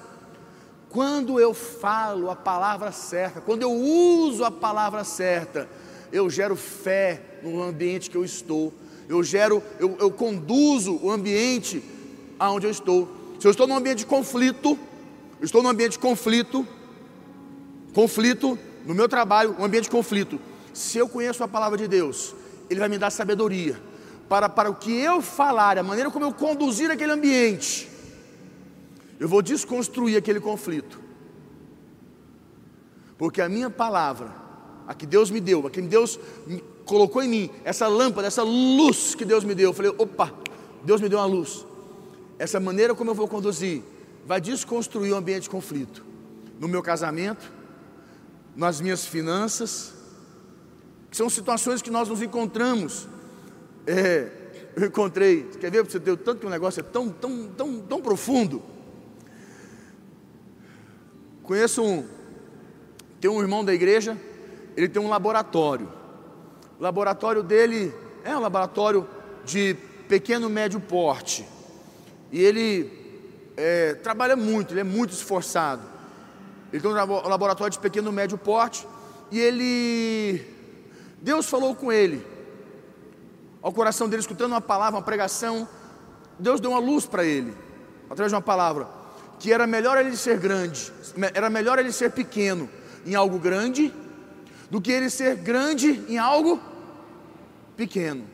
Quando 0.88 1.38
eu 1.38 1.53
falo 1.53 2.31
a 2.31 2.37
palavra 2.37 2.91
certa, 2.91 3.41
quando 3.41 3.62
eu 3.62 3.73
uso 3.73 4.45
a 4.45 4.50
palavra 4.50 5.05
certa, 5.05 5.69
eu 6.11 6.31
gero 6.31 6.57
fé 6.57 7.21
no 7.43 7.62
ambiente 7.62 8.09
que 8.09 8.17
eu 8.17 8.25
estou, 8.25 8.73
eu 9.09 9.23
gero, 9.23 9.62
eu, 9.79 9.97
eu 10.00 10.11
conduzo 10.11 10.99
o 11.03 11.11
ambiente 11.11 11.83
aonde 12.38 12.66
eu 12.66 12.71
estou. 12.71 13.09
Se 13.40 13.47
eu 13.47 13.50
estou 13.50 13.66
num 13.66 13.76
ambiente 13.76 13.99
de 13.99 14.07
conflito, 14.07 14.78
estou 15.40 15.62
num 15.62 15.68
ambiente 15.68 15.92
de 15.92 15.99
conflito, 15.99 16.66
conflito 17.95 18.59
no 18.85 18.95
meu 18.95 19.09
trabalho, 19.09 19.57
um 19.59 19.64
ambiente 19.64 19.85
de 19.85 19.90
conflito. 19.90 20.40
Se 20.73 20.99
eu 20.99 21.09
conheço 21.09 21.42
a 21.42 21.49
palavra 21.49 21.76
de 21.76 21.88
Deus, 21.88 22.35
Ele 22.68 22.80
vai 22.80 22.88
me 22.88 22.99
dar 22.99 23.11
sabedoria 23.11 23.80
para, 24.28 24.49
para 24.49 24.71
o 24.71 24.75
que 24.75 24.92
eu 24.92 25.23
falar, 25.23 25.78
a 25.78 25.83
maneira 25.83 26.11
como 26.11 26.25
eu 26.25 26.33
conduzir 26.33 26.90
aquele 26.90 27.12
ambiente 27.12 27.88
eu 29.18 29.28
vou 29.28 29.42
desconstruir 29.42 30.16
aquele 30.16 30.40
conflito. 30.40 31.00
Porque 33.16 33.40
a 33.40 33.49
minha 33.49 33.68
palavra, 33.68 34.33
a 34.87 34.95
que 34.95 35.04
Deus 35.04 35.30
me 35.30 35.40
deu, 35.40 35.66
a 35.66 35.71
que 35.71 35.83
Deus 35.83 36.18
colocou 36.85 37.23
em 37.23 37.28
mim, 37.28 37.50
essa 37.64 37.88
lâmpada, 37.88 38.28
essa 38.28 38.42
luz 38.42 39.14
que 39.14 39.25
Deus 39.25 39.42
me 39.42 39.54
deu, 39.54 39.71
eu 39.71 39.75
falei: 39.75 39.92
opa, 39.99 40.33
Deus 40.85 41.00
me 41.00 41.09
deu 41.09 41.18
uma 41.18 41.26
luz. 41.26 41.66
Essa 42.38 42.61
maneira 42.61 42.95
como 42.95 43.11
eu 43.11 43.14
vou 43.14 43.26
conduzir 43.26 43.83
vai 44.25 44.40
desconstruir 44.40 45.12
o 45.12 45.16
ambiente 45.16 45.45
de 45.45 45.50
conflito. 45.50 46.04
No 46.61 46.68
meu 46.68 46.83
casamento, 46.83 47.52
nas 48.54 48.80
minhas 48.80 49.07
finanças, 49.07 49.95
que 51.11 51.16
são 51.16 51.28
situações 51.28 51.80
que 51.83 51.90
nós 51.90 52.09
nos 52.09 52.23
encontramos. 52.23 53.09
É, 53.87 54.30
eu 54.76 54.87
encontrei, 54.87 55.45
quer 55.61 55.71
ver 55.71 55.83
você 55.83 55.99
ter 55.99 56.11
o 56.11 56.16
tanto 56.16 56.40
que 56.40 56.47
o 56.47 56.50
negócio 56.50 56.80
é 56.80 56.83
tão, 56.83 57.09
tão, 57.09 57.49
tão, 57.49 57.80
tão 57.80 58.02
profundo. 58.02 58.62
Conheço 61.42 61.83
um, 61.83 62.07
tem 63.21 63.30
um 63.30 63.40
irmão 63.40 63.64
da 63.64 63.73
igreja, 63.73 64.16
ele 64.76 64.88
tem 64.88 65.02
um 65.02 65.09
laboratório. 65.09 65.90
O 66.78 66.83
laboratório 66.83 67.42
dele 67.42 67.92
é 68.23 68.37
um 68.37 68.40
laboratório 68.40 69.09
de 69.45 69.75
pequeno 70.09 70.49
médio 70.50 70.78
porte. 70.78 71.47
E 72.30 72.42
ele 72.42 72.90
é, 73.56 73.94
trabalha 73.94 74.37
muito, 74.37 74.73
ele 74.73 74.80
é 74.80 74.85
muito 74.85 75.12
esforçado. 75.12 75.82
Ele 76.73 76.82
tem 76.82 76.90
um 76.90 76.94
laboratório 76.94 77.73
de 77.73 77.78
pequeno 77.78 78.12
médio 78.12 78.37
porte. 78.37 78.87
E 79.30 79.38
ele. 79.38 80.44
Deus 81.20 81.47
falou 81.47 81.75
com 81.75 81.90
ele. 81.90 82.25
Ao 83.62 83.73
coração 83.73 84.08
dele, 84.08 84.20
escutando 84.20 84.52
uma 84.52 84.61
palavra, 84.61 84.99
uma 84.99 85.04
pregação. 85.04 85.68
Deus 86.38 86.61
deu 86.61 86.70
uma 86.70 86.78
luz 86.78 87.06
para 87.06 87.25
ele, 87.25 87.52
através 88.08 88.30
de 88.30 88.37
uma 88.37 88.42
palavra 88.42 88.99
que 89.38 89.52
era 89.52 89.66
melhor 89.66 89.97
ele 89.99 90.16
ser 90.16 90.38
grande, 90.38 90.92
era 91.32 91.49
melhor 91.49 91.78
ele 91.78 91.92
ser 91.92 92.11
pequeno 92.11 92.68
em 93.06 93.14
algo 93.14 93.38
grande, 93.38 93.94
do 94.70 94.80
que 94.80 94.90
ele 94.90 95.08
ser 95.08 95.37
grande 95.37 96.04
em 96.08 96.18
algo 96.18 96.61
pequeno. 97.76 98.25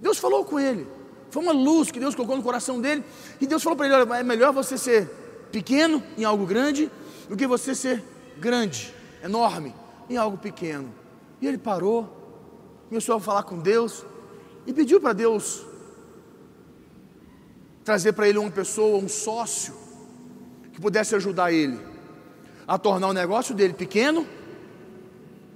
Deus 0.00 0.18
falou 0.18 0.44
com 0.44 0.58
ele, 0.58 0.86
foi 1.34 1.42
uma 1.42 1.52
luz 1.52 1.90
que 1.90 1.98
Deus 1.98 2.14
colocou 2.14 2.36
no 2.36 2.44
coração 2.44 2.80
dele, 2.80 3.02
e 3.40 3.46
Deus 3.48 3.60
falou 3.60 3.76
para 3.76 3.86
ele: 3.86 3.96
olha, 3.96 4.20
é 4.20 4.22
melhor 4.22 4.52
você 4.52 4.78
ser 4.78 5.08
pequeno 5.50 6.00
em 6.16 6.22
algo 6.22 6.46
grande, 6.46 6.88
do 7.28 7.36
que 7.36 7.44
você 7.44 7.74
ser 7.74 8.04
grande, 8.38 8.94
enorme, 9.20 9.74
em 10.08 10.16
algo 10.16 10.38
pequeno. 10.38 10.94
E 11.40 11.48
ele 11.48 11.58
parou, 11.58 12.08
começou 12.88 13.16
a 13.16 13.20
falar 13.20 13.42
com 13.42 13.58
Deus, 13.58 14.06
e 14.64 14.72
pediu 14.72 15.00
para 15.00 15.12
Deus 15.12 15.66
trazer 17.82 18.12
para 18.12 18.28
ele 18.28 18.38
uma 18.38 18.52
pessoa, 18.52 19.02
um 19.02 19.08
sócio, 19.08 19.74
que 20.72 20.80
pudesse 20.80 21.16
ajudar 21.16 21.52
ele 21.52 21.80
a 22.64 22.78
tornar 22.78 23.08
o 23.08 23.12
negócio 23.12 23.56
dele 23.56 23.74
pequeno, 23.74 24.24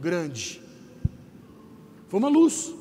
grande. 0.01 0.61
Foi 2.09 2.19
uma 2.19 2.29
luz. 2.29 2.78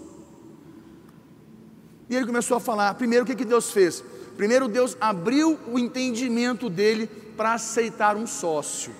E 2.09 2.15
ele 2.15 2.25
começou 2.25 2.57
a 2.57 2.59
falar. 2.59 2.93
Primeiro, 2.95 3.23
o 3.23 3.27
que, 3.27 3.35
que 3.35 3.45
Deus 3.45 3.71
fez? 3.71 4.03
Primeiro, 4.35 4.67
Deus 4.67 4.95
abriu 4.99 5.59
o 5.67 5.79
entendimento 5.79 6.69
dele 6.69 7.07
para 7.35 7.53
aceitar 7.53 8.15
um 8.15 8.27
sócio. 8.27 8.93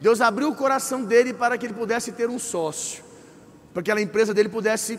Deus 0.00 0.20
abriu 0.20 0.48
o 0.48 0.54
coração 0.54 1.04
dele 1.04 1.32
para 1.32 1.56
que 1.56 1.66
ele 1.66 1.74
pudesse 1.74 2.12
ter 2.12 2.28
um 2.28 2.38
sócio, 2.38 3.02
para 3.72 3.82
que 3.82 3.90
a 3.90 4.00
empresa 4.00 4.34
dele 4.34 4.48
pudesse 4.48 4.98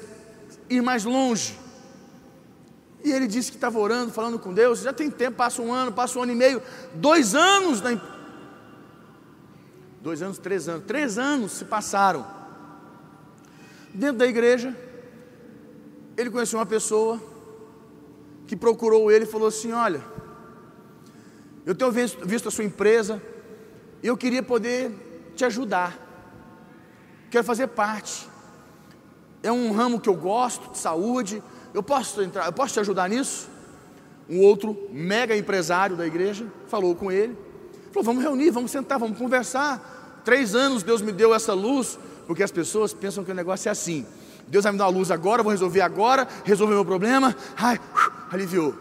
ir 0.69 0.81
mais 0.81 1.05
longe. 1.05 1.57
E 3.03 3.11
ele 3.11 3.27
disse 3.27 3.51
que 3.51 3.57
estava 3.57 3.77
orando, 3.77 4.11
falando 4.11 4.39
com 4.39 4.53
Deus. 4.53 4.81
Já 4.81 4.91
tem 4.91 5.09
tempo, 5.09 5.37
passa 5.37 5.61
um 5.61 5.71
ano, 5.71 5.91
passa 5.91 6.17
um 6.17 6.23
ano 6.23 6.31
e 6.31 6.35
meio, 6.35 6.61
dois 6.95 7.35
anos 7.35 7.81
na 7.81 7.91
Dois 10.01 10.21
anos, 10.21 10.37
três 10.37 10.69
anos, 10.69 10.85
três 10.85 11.17
anos 11.17 11.51
se 11.51 11.65
passaram. 11.65 12.25
Dentro 13.93 14.17
da 14.17 14.27
igreja, 14.27 14.73
ele 16.15 16.29
conheceu 16.29 16.59
uma 16.59 16.65
pessoa 16.65 17.21
que 18.47 18.55
procurou 18.55 19.11
ele 19.11 19.25
e 19.25 19.27
falou 19.27 19.49
assim: 19.49 19.73
Olha, 19.73 20.01
eu 21.65 21.75
tenho 21.75 21.91
visto, 21.91 22.47
a 22.47 22.51
sua 22.51 22.63
empresa 22.63 23.21
eu 24.01 24.15
queria 24.15 24.41
poder 24.41 25.33
te 25.35 25.43
ajudar, 25.43 25.99
quero 27.29 27.43
fazer 27.43 27.67
parte. 27.67 28.27
É 29.43 29.51
um 29.51 29.71
ramo 29.71 29.99
que 29.99 30.09
eu 30.09 30.15
gosto, 30.15 30.71
de 30.71 30.77
saúde. 30.77 31.43
Eu 31.73 31.83
posso 31.83 32.21
entrar, 32.21 32.45
eu 32.45 32.53
posso 32.53 32.73
te 32.73 32.79
ajudar 32.79 33.09
nisso? 33.09 33.49
Um 34.29 34.41
outro 34.41 34.89
mega 34.91 35.35
empresário 35.37 35.95
da 35.95 36.07
igreja 36.07 36.47
falou 36.67 36.95
com 36.95 37.11
ele, 37.11 37.37
falou: 37.91 38.05
Vamos 38.05 38.23
reunir, 38.23 38.49
vamos 38.49 38.71
sentar, 38.71 38.97
vamos 38.97 39.17
conversar. 39.17 40.21
Três 40.23 40.55
anos 40.55 40.83
Deus 40.83 41.01
me 41.01 41.11
deu 41.11 41.33
essa 41.33 41.53
luz, 41.53 41.99
porque 42.25 42.43
as 42.43 42.51
pessoas 42.51 42.93
pensam 42.93 43.23
que 43.23 43.31
o 43.31 43.35
negócio 43.35 43.67
é 43.67 43.71
assim. 43.71 44.05
Deus 44.47 44.63
vai 44.63 44.71
me 44.71 44.77
dar 44.77 44.85
uma 44.85 44.97
luz 44.97 45.11
agora, 45.11 45.43
vou 45.43 45.51
resolver 45.51 45.81
agora, 45.81 46.27
resolver 46.45 46.73
meu 46.73 46.85
problema, 46.85 47.35
ai, 47.57 47.79
aliviou. 48.31 48.75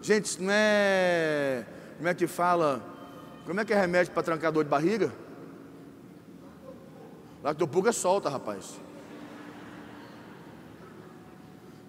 Gente, 0.00 0.40
não 0.40 0.50
é. 0.52 1.64
Como 1.96 2.08
é 2.08 2.14
que 2.14 2.26
fala? 2.26 2.82
Como 3.44 3.60
é 3.60 3.64
que 3.64 3.72
é 3.72 3.80
remédio 3.80 4.12
para 4.12 4.22
trancar 4.22 4.52
dor 4.52 4.64
de 4.64 4.70
barriga? 4.70 5.12
Lactopulga 7.42 7.92
solta, 7.92 8.28
rapaz. 8.28 8.78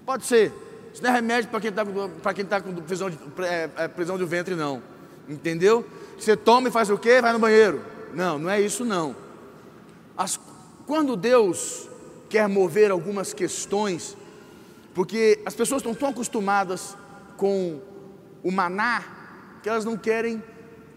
Pode 0.06 0.25
ser. 0.25 0.53
Isso 0.94 1.03
não 1.03 1.10
é 1.10 1.13
remédio 1.13 1.50
para 1.50 1.60
quem 1.60 1.70
está 1.70 2.34
quem 2.34 2.46
tá 2.46 2.62
com 2.62 2.74
prisão 2.75 3.10
de, 3.10 3.18
é, 3.44 3.70
é, 3.77 3.88
prisão 3.88 4.18
de 4.18 4.25
ventre, 4.25 4.56
não. 4.56 4.82
Entendeu? 5.27 5.86
Você 6.18 6.36
toma 6.36 6.70
e 6.70 6.72
faz 6.72 6.89
o 6.89 6.98
quê? 6.98 7.22
Vai 7.22 7.32
no 7.34 7.39
banheiro. 7.39 7.82
Não, 8.13 8.39
não 8.39 8.50
é 8.50 8.60
isso 8.60 8.84
não. 8.84 9.15
As, 10.18 10.39
quando 10.88 11.15
Deus 11.15 11.88
quer 12.27 12.48
mover 12.48 12.91
algumas 12.91 13.34
questões, 13.34 14.18
porque 14.93 15.41
as 15.46 15.53
pessoas 15.53 15.81
estão 15.81 15.93
tão 15.93 16.10
acostumadas 16.10 16.96
com 17.38 17.79
o 18.43 18.51
maná 18.51 19.03
que 19.62 19.69
elas 19.69 19.86
não 19.86 19.98
querem 19.98 20.43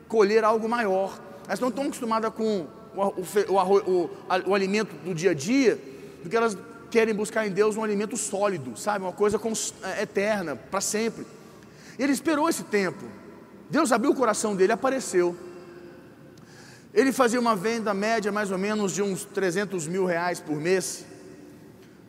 colher 0.08 0.44
algo 0.44 0.68
maior. 0.68 1.18
Elas 1.46 1.60
não 1.60 1.68
estão 1.68 1.84
acostumadas 1.84 2.32
com 2.34 2.66
o, 2.94 3.00
o, 3.00 3.90
o, 3.90 4.10
o, 4.46 4.54
alimento 4.54 4.94
do 5.04 5.14
dia 5.14 5.30
a 5.30 5.34
dia, 5.34 5.78
porque 6.20 6.36
elas 6.36 6.56
querem 6.90 7.14
buscar 7.14 7.46
em 7.46 7.50
Deus 7.50 7.76
um 7.76 7.82
alimento 7.82 8.16
sólido, 8.16 8.76
sabe? 8.76 9.04
Uma 9.04 9.12
coisa 9.12 9.40
é, 9.82 10.02
eterna, 10.02 10.54
para 10.54 10.80
sempre. 10.80 11.26
Ele 11.98 12.12
esperou 12.12 12.48
esse 12.48 12.64
tempo. 12.64 13.04
Deus 13.70 13.90
abriu 13.90 14.10
o 14.10 14.14
coração 14.14 14.54
dele, 14.54 14.72
apareceu. 14.72 15.34
Ele 16.92 17.10
fazia 17.10 17.40
uma 17.40 17.56
venda 17.56 17.94
média 17.94 18.30
mais 18.30 18.50
ou 18.50 18.58
menos 18.58 18.92
de 18.92 19.02
uns 19.02 19.24
300 19.24 19.86
mil 19.86 20.04
reais 20.04 20.40
por 20.40 20.56
mês. 20.56 21.06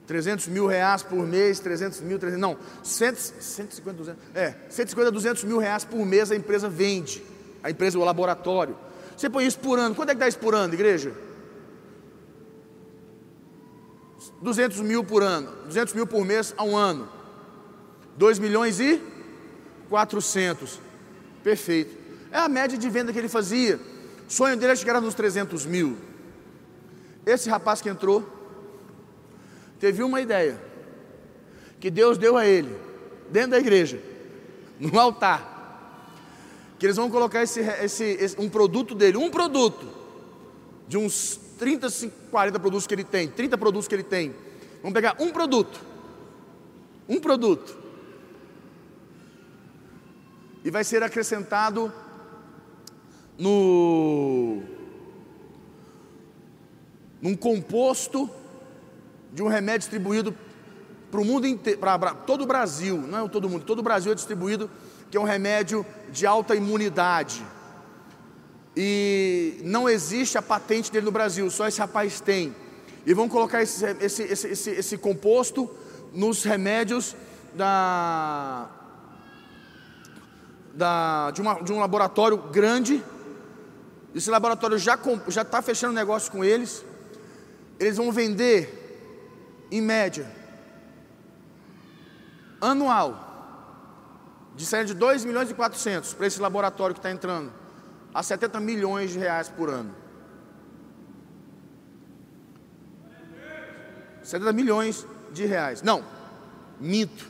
300 0.08 0.48
mil 0.48 0.68
reais 0.68 1.02
por 1.02 1.26
mês, 1.26 1.60
300 1.60 2.02
mil, 2.02 2.20
300, 2.20 2.42
não, 2.42 2.58
100, 2.84 3.16
150, 3.16 3.98
200, 3.98 4.24
é, 4.36 4.56
150, 4.70 5.12
200 5.12 5.44
mil 5.46 5.58
reais 5.58 5.86
por 5.86 6.06
mês 6.06 6.32
a 6.32 6.36
empresa 6.36 6.68
vende, 6.68 7.24
a 7.64 7.72
empresa, 7.72 7.98
o 7.98 8.04
laboratório. 8.04 8.76
Você 9.16 9.30
põe 9.30 9.46
isso 9.46 9.60
por 9.60 9.80
ano, 9.80 9.96
quanto 9.96 10.10
é 10.10 10.14
que 10.14 10.20
dá 10.20 10.28
isso 10.28 10.40
por 10.40 10.54
ano, 10.54 10.74
igreja? 10.74 11.14
200 14.42 14.82
mil 14.82 15.04
por 15.04 15.24
ano, 15.24 15.50
200 15.66 15.94
mil 15.94 16.06
por 16.06 16.26
mês 16.26 16.54
a 16.58 16.64
um 16.64 16.76
ano, 16.76 17.08
2 18.18 18.40
milhões 18.40 18.80
e 18.80 19.02
400, 19.90 20.82
perfeito, 21.42 21.98
é 22.30 22.40
a 22.40 22.50
média 22.50 22.78
de 22.78 22.90
venda 22.90 23.14
que 23.14 23.20
ele 23.20 23.30
fazia, 23.30 23.80
o 24.28 24.32
sonho 24.32 24.58
dele 24.58 24.74
é 24.74 24.76
chegar 24.76 25.00
nos 25.00 25.14
300 25.14 25.66
mil. 25.66 25.98
Esse 27.26 27.50
rapaz 27.50 27.82
que 27.82 27.88
entrou, 27.88 28.28
teve 29.84 30.02
uma 30.02 30.22
ideia, 30.22 30.58
que 31.78 31.92
Deus 31.92 32.18
deu 32.18 32.38
a 32.38 32.46
ele, 32.46 32.74
dentro 33.30 33.52
da 33.52 33.60
igreja, 33.60 34.02
no 34.80 34.98
altar, 34.98 36.08
que 36.80 36.86
eles 36.86 36.96
vão 36.96 37.10
colocar 37.10 37.44
esse, 37.44 37.60
esse, 37.60 38.06
esse, 38.06 38.40
um 38.40 38.48
produto 38.48 38.96
dele, 38.96 39.18
um 39.18 39.30
produto, 39.30 39.86
de 40.88 40.98
uns 40.98 41.38
30, 41.60 41.90
40 42.32 42.60
produtos 42.62 42.88
que 42.88 42.94
ele 42.94 43.04
tem, 43.04 43.28
30 43.28 43.58
produtos 43.58 43.86
que 43.86 43.94
ele 43.94 44.04
tem, 44.04 44.34
vamos 44.82 44.94
pegar 44.94 45.18
um 45.20 45.34
produto, 45.34 45.78
um 47.10 47.20
produto, 47.20 47.78
e 50.64 50.72
vai 50.72 50.86
ser 50.86 51.04
acrescentado 51.04 51.92
no 53.38 54.64
num 57.22 57.36
composto 57.36 58.30
de 59.34 59.42
um 59.42 59.48
remédio 59.48 59.80
distribuído 59.80 60.36
para 61.12 61.20
o 61.20 61.26
mundo 61.26 61.46
inteiro, 61.46 61.80
para 61.80 62.14
todo 62.14 62.44
o 62.44 62.48
Brasil, 62.48 62.98
não 62.98 63.26
é 63.26 63.30
todo 63.30 63.50
mundo, 63.50 63.66
todo 63.66 63.80
o 63.80 63.84
Brasil 63.84 64.12
é 64.12 64.16
distribuído, 64.16 64.70
que 65.12 65.18
é 65.18 65.20
um 65.20 65.26
remédio 65.26 65.86
de 66.12 66.26
alta 66.26 66.56
imunidade. 66.56 67.44
E 68.76 69.60
não 69.64 69.90
existe 69.90 70.38
a 70.38 70.42
patente 70.42 70.92
dele 70.92 71.06
no 71.06 71.12
Brasil, 71.12 71.50
só 71.52 71.68
esse 71.68 71.80
rapaz 71.80 72.20
tem. 72.20 72.56
E 73.06 73.14
vão 73.14 73.28
colocar 73.28 73.62
esse, 73.62 73.86
esse, 74.00 74.24
esse, 74.24 74.48
esse, 74.48 74.70
esse 74.72 74.98
composto 74.98 75.70
nos 76.14 76.44
remédios 76.44 77.16
da, 77.54 78.70
da, 80.74 81.32
de, 81.32 81.42
uma, 81.42 81.62
de 81.62 81.74
um 81.74 81.80
laboratório 81.80 82.38
grande 82.38 83.04
esse 84.16 84.30
laboratório 84.30 84.78
já 84.78 84.98
já 85.28 85.42
está 85.42 85.62
fechando 85.62 85.94
negócio 85.94 86.32
com 86.32 86.44
eles. 86.44 86.86
Eles 87.80 87.98
vão 87.98 88.12
vender, 88.12 88.83
em 89.78 89.82
média, 89.82 90.32
anual, 92.62 93.32
de 94.56 94.68
sair 94.68 94.86
de 94.86 94.94
2 94.94 95.26
milhões 95.26 95.50
e 95.50 95.54
400 95.56 96.14
para 96.14 96.28
esse 96.28 96.40
laboratório 96.40 96.94
que 96.94 97.00
está 97.00 97.10
entrando, 97.10 97.52
a 98.14 98.22
70 98.22 98.60
milhões 98.60 99.10
de 99.10 99.18
reais 99.18 99.50
por 99.50 99.72
ano. 99.72 99.96
70 104.22 104.54
milhões 104.54 105.08
de 105.32 105.44
reais. 105.46 105.82
Não, 105.82 106.06
minto. 106.80 107.26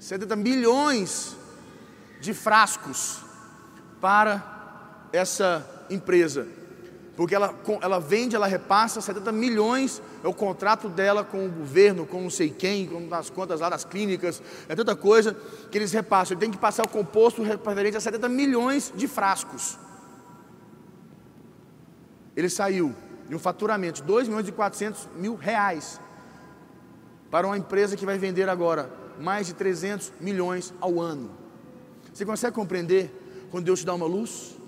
70 0.00 0.34
milhões 0.34 1.36
de 2.20 2.34
frascos 2.34 3.22
para 4.00 5.06
essa 5.12 5.86
empresa, 5.88 6.48
porque 7.16 7.34
ela, 7.34 7.54
ela 7.80 7.98
vende, 7.98 8.36
ela 8.36 8.46
repassa 8.46 9.00
70 9.00 9.32
milhões, 9.32 10.00
é 10.22 10.28
o 10.28 10.32
contrato 10.32 10.88
dela 10.88 11.24
com 11.24 11.46
o 11.46 11.50
governo, 11.50 12.06
com 12.06 12.22
não 12.22 12.30
sei 12.30 12.50
quem, 12.50 12.86
com 12.86 13.14
as 13.14 13.28
contas 13.28 13.60
lá 13.60 13.68
das 13.68 13.84
clínicas, 13.84 14.42
é 14.68 14.74
tanta 14.74 14.96
coisa 14.96 15.36
que 15.70 15.76
eles 15.76 15.92
repassam. 15.92 16.34
Ele 16.34 16.40
tem 16.40 16.50
que 16.50 16.58
passar 16.58 16.84
o 16.84 16.88
composto 16.88 17.42
referente 17.42 17.96
a 17.96 18.00
70 18.00 18.28
milhões 18.28 18.92
de 18.94 19.06
frascos. 19.06 19.78
Ele 22.36 22.48
saiu 22.48 22.94
de 23.28 23.34
um 23.34 23.38
faturamento 23.38 24.00
de 24.00 24.06
2 24.06 24.28
milhões 24.28 24.48
e 24.48 24.52
400 24.52 25.08
mil 25.16 25.34
reais 25.34 26.00
para 27.30 27.46
uma 27.46 27.58
empresa 27.58 27.96
que 27.96 28.06
vai 28.06 28.18
vender 28.18 28.48
agora 28.48 28.90
mais 29.20 29.46
de 29.46 29.54
300 29.54 30.12
milhões 30.20 30.72
ao 30.80 31.00
ano. 31.00 31.30
Você 32.12 32.24
consegue 32.24 32.54
compreender 32.54 33.12
quando 33.50 33.64
Deus 33.64 33.80
te 33.80 33.86
dá 33.86 33.94
uma 33.94 34.06
luz? 34.06 34.59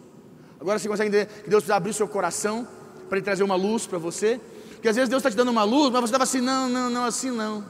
Agora 0.63 0.79
você 0.79 0.89
consegue 0.89 1.09
entender 1.09 1.27
que 1.43 1.51
Deus 1.51 1.65
precisa 1.65 1.75
abrir 1.75 1.93
seu 1.93 2.07
coração 2.07 2.69
para 3.09 3.19
ele 3.19 3.25
trazer 3.25 3.43
uma 3.43 3.57
luz 3.57 3.85
para 3.85 3.99
você? 3.99 4.41
Porque 4.75 4.89
às 4.89 4.95
vezes 4.95 5.09
Deus 5.09 5.19
está 5.19 5.29
te 5.29 5.37
dando 5.37 5.51
uma 5.51 5.65
luz, 5.65 5.91
mas 5.91 6.03
você 6.03 6.07
estava 6.07 6.23
assim, 6.23 6.41
não, 6.41 6.69
não, 6.69 6.89
não, 6.89 7.05
assim 7.05 7.33
não. 7.33 7.65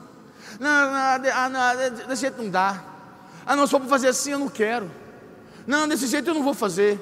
Não, 0.60 0.90
não, 0.90 1.48
não, 1.48 2.06
desse 2.06 2.20
jeito 2.20 2.42
não 2.42 2.50
dá. 2.50 2.84
Ah, 3.46 3.56
não, 3.56 3.66
se 3.66 3.70
for 3.70 3.80
para 3.80 3.88
fazer 3.88 4.08
assim, 4.08 4.32
eu 4.32 4.38
não 4.38 4.48
quero. 4.50 4.90
Não, 5.66 5.88
desse 5.88 6.06
jeito 6.06 6.28
eu 6.28 6.34
não 6.34 6.42
vou 6.42 6.52
fazer. 6.52 7.00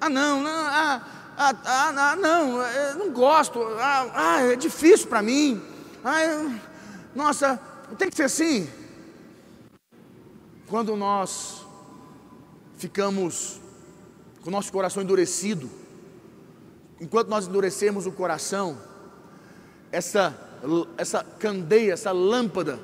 Ah, 0.00 0.08
não, 0.08 0.42
não, 0.42 0.50
ah, 0.50 1.06
ah, 1.38 1.54
ah, 1.64 2.10
ah 2.10 2.16
não, 2.16 2.60
eu 2.60 2.94
não 2.96 3.10
gosto. 3.12 3.60
Ah, 3.78 4.10
ah 4.14 4.42
é 4.42 4.56
difícil 4.56 5.06
para 5.06 5.22
mim. 5.22 5.62
Ah, 6.04 6.24
eu, 6.24 6.52
nossa, 7.14 7.60
tem 7.96 8.10
que 8.10 8.16
ser 8.16 8.24
assim. 8.24 8.68
Quando 10.66 10.96
nós 10.96 11.64
ficamos 12.78 13.62
com 14.44 14.50
o 14.50 14.52
nosso 14.52 14.70
coração 14.70 15.02
endurecido, 15.02 15.70
enquanto 17.00 17.28
nós 17.28 17.48
endurecemos 17.48 18.04
o 18.04 18.12
coração, 18.12 18.78
essa 19.90 20.38
essa 20.96 21.24
candeia, 21.38 21.92
essa 21.92 22.12
lâmpada 22.12 22.78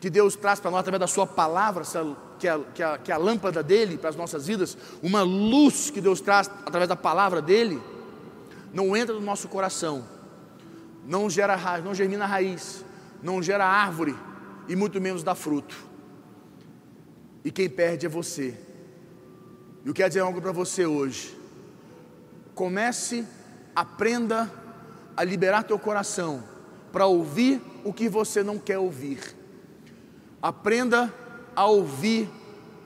que 0.00 0.10
Deus 0.10 0.34
traz 0.36 0.60
para 0.60 0.70
nós 0.70 0.80
através 0.80 1.00
da 1.00 1.06
Sua 1.06 1.26
palavra, 1.26 1.82
essa, 1.82 2.16
que, 2.38 2.48
é, 2.48 2.60
que, 2.74 2.82
é, 2.82 2.98
que 2.98 3.12
é 3.12 3.14
a 3.14 3.18
lâmpada 3.18 3.62
dele 3.62 3.96
para 3.96 4.10
as 4.10 4.16
nossas 4.16 4.46
vidas, 4.46 4.76
uma 5.02 5.22
luz 5.22 5.90
que 5.90 6.00
Deus 6.00 6.20
traz 6.20 6.50
através 6.64 6.88
da 6.88 6.96
palavra 6.96 7.40
dele, 7.40 7.80
não 8.72 8.96
entra 8.96 9.14
no 9.14 9.20
nosso 9.20 9.48
coração, 9.48 10.04
não 11.06 11.30
gera 11.30 11.54
raiz, 11.54 11.84
não 11.84 11.94
germina 11.94 12.26
raiz, 12.26 12.84
não 13.22 13.42
gera 13.42 13.66
árvore 13.66 14.14
e 14.68 14.76
muito 14.76 15.00
menos 15.00 15.22
dá 15.22 15.34
fruto. 15.34 15.76
E 17.44 17.50
quem 17.50 17.68
perde 17.68 18.06
é 18.06 18.08
você. 18.08 18.58
Eu 19.84 19.92
quero 19.92 20.08
dizer 20.08 20.20
algo 20.20 20.40
para 20.40 20.50
você 20.50 20.86
hoje. 20.86 21.38
Comece, 22.54 23.26
aprenda 23.76 24.50
a 25.14 25.22
liberar 25.22 25.64
teu 25.64 25.78
coração 25.78 26.42
para 26.90 27.04
ouvir 27.04 27.60
o 27.84 27.92
que 27.92 28.08
você 28.08 28.42
não 28.42 28.58
quer 28.58 28.78
ouvir. 28.78 29.36
Aprenda 30.40 31.12
a 31.54 31.66
ouvir 31.66 32.30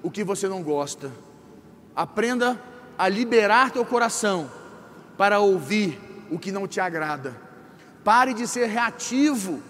o 0.02 0.10
que 0.10 0.24
você 0.24 0.48
não 0.48 0.60
gosta. 0.60 1.12
Aprenda 1.94 2.60
a 2.98 3.08
liberar 3.08 3.70
teu 3.70 3.84
coração 3.84 4.50
para 5.16 5.38
ouvir 5.38 6.00
o 6.28 6.36
que 6.36 6.50
não 6.50 6.66
te 6.66 6.80
agrada. 6.80 7.36
Pare 8.02 8.34
de 8.34 8.44
ser 8.48 8.66
reativo 8.66 9.62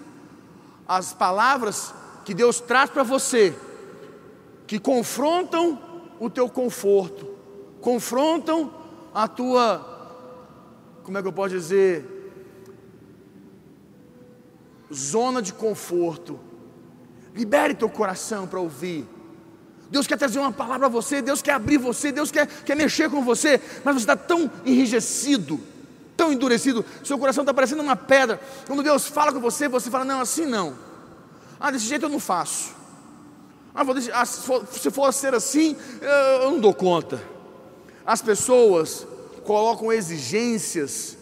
às 0.87 1.13
palavras 1.13 1.93
que 2.25 2.33
Deus 2.33 2.59
traz 2.59 2.89
para 2.89 3.03
você, 3.03 3.55
que 4.67 4.79
confrontam 4.79 5.88
o 6.19 6.29
teu 6.29 6.49
conforto, 6.49 7.27
confrontam 7.81 8.73
a 9.15 9.27
tua, 9.27 9.85
como 11.03 11.19
é 11.19 11.23
que 11.23 11.29
eu 11.29 11.33
posso 11.33 11.51
dizer, 11.51 12.19
zona 14.93 15.41
de 15.41 15.53
conforto. 15.53 16.39
Libere 17.35 17.75
teu 17.75 17.89
coração 17.89 18.47
para 18.47 18.59
ouvir. 18.59 19.07
Deus 19.91 20.07
quer 20.07 20.19
trazer 20.19 20.39
uma 20.39 20.53
palavra 20.53 20.87
a 20.87 20.91
você, 20.91 21.23
Deus 21.23 21.41
quer 21.41 21.53
abrir 21.53 21.79
você, 21.79 22.13
Deus 22.13 22.31
quer, 22.31 22.47
quer 22.47 22.75
mexer 22.75 23.09
com 23.09 23.25
você, 23.25 23.61
mas 23.85 23.95
você 23.95 24.01
está 24.01 24.17
tão 24.17 24.51
enrijecido, 24.65 25.59
tão 26.17 26.33
endurecido, 26.33 26.85
seu 27.03 27.19
coração 27.19 27.43
está 27.43 27.55
parecendo 27.55 27.83
uma 27.83 27.97
pedra. 27.97 28.39
Quando 28.67 28.83
Deus 28.83 29.07
fala 29.07 29.33
com 29.33 29.41
você, 29.41 29.67
você 29.67 29.91
fala: 29.91 30.05
Não, 30.05 30.21
assim 30.21 30.45
não. 30.45 30.77
Ah, 31.59 31.71
desse 31.71 31.87
jeito 31.87 32.05
eu 32.05 32.11
não 32.11 32.21
faço. 32.21 32.78
Ah, 33.79 33.85
deixar, 33.85 34.21
ah 34.21 34.25
se, 34.25 34.41
for, 34.41 34.67
se 34.67 34.91
for 34.91 35.13
ser 35.13 35.35
assim, 35.35 35.77
eu 36.43 36.51
não 36.51 36.59
dou 36.59 36.75
conta. 36.75 37.23
As 38.05 38.21
pessoas 38.21 39.07
colocam 39.45 39.93
exigências 39.93 41.17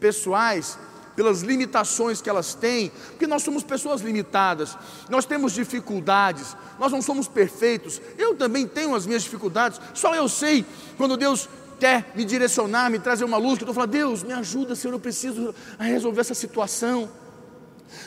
pessoais 0.00 0.76
pelas 1.14 1.42
limitações 1.42 2.20
que 2.20 2.28
elas 2.28 2.52
têm, 2.52 2.90
porque 3.10 3.28
nós 3.28 3.44
somos 3.44 3.62
pessoas 3.62 4.00
limitadas, 4.00 4.76
nós 5.08 5.24
temos 5.24 5.52
dificuldades, 5.52 6.56
nós 6.80 6.90
não 6.90 7.00
somos 7.00 7.28
perfeitos. 7.28 8.02
Eu 8.18 8.34
também 8.34 8.66
tenho 8.66 8.92
as 8.96 9.06
minhas 9.06 9.22
dificuldades, 9.22 9.80
só 9.94 10.12
eu 10.12 10.28
sei 10.28 10.66
quando 10.96 11.16
Deus 11.16 11.48
quer 11.78 12.10
me 12.16 12.24
direcionar, 12.24 12.90
me 12.90 12.98
trazer 12.98 13.24
uma 13.24 13.36
luz, 13.36 13.56
que 13.56 13.62
eu 13.62 13.70
estou 13.70 13.74
falando, 13.74 13.92
Deus, 13.92 14.24
me 14.24 14.32
ajuda, 14.32 14.74
Senhor, 14.74 14.94
eu 14.94 15.00
preciso 15.00 15.54
resolver 15.78 16.22
essa 16.22 16.34
situação. 16.34 17.08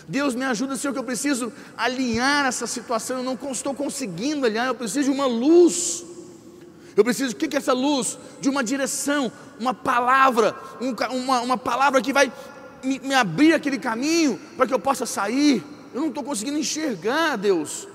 Deus 0.07 0.35
me 0.35 0.43
ajuda, 0.45 0.75
Senhor, 0.75 0.93
que 0.93 0.99
eu 0.99 1.03
preciso 1.03 1.51
alinhar 1.77 2.45
essa 2.45 2.67
situação, 2.67 3.17
eu 3.17 3.23
não 3.23 3.37
estou 3.51 3.73
conseguindo 3.73 4.45
alinhar, 4.45 4.67
eu 4.67 4.75
preciso 4.75 5.05
de 5.05 5.11
uma 5.11 5.25
luz. 5.25 6.03
Eu 6.95 7.03
preciso, 7.03 7.33
o 7.33 7.35
que 7.35 7.55
é 7.55 7.59
essa 7.59 7.73
luz? 7.73 8.17
De 8.39 8.49
uma 8.49 8.63
direção, 8.63 9.31
uma 9.59 9.73
palavra, 9.73 10.55
um, 10.79 10.93
uma, 11.17 11.41
uma 11.41 11.57
palavra 11.57 12.01
que 12.01 12.13
vai 12.13 12.31
me, 12.83 12.99
me 12.99 13.13
abrir 13.13 13.53
aquele 13.53 13.79
caminho 13.79 14.39
para 14.55 14.67
que 14.67 14.73
eu 14.73 14.79
possa 14.79 15.05
sair. 15.05 15.63
Eu 15.93 16.01
não 16.01 16.09
estou 16.09 16.23
conseguindo 16.23 16.57
enxergar, 16.57 17.35
Deus. 17.37 17.87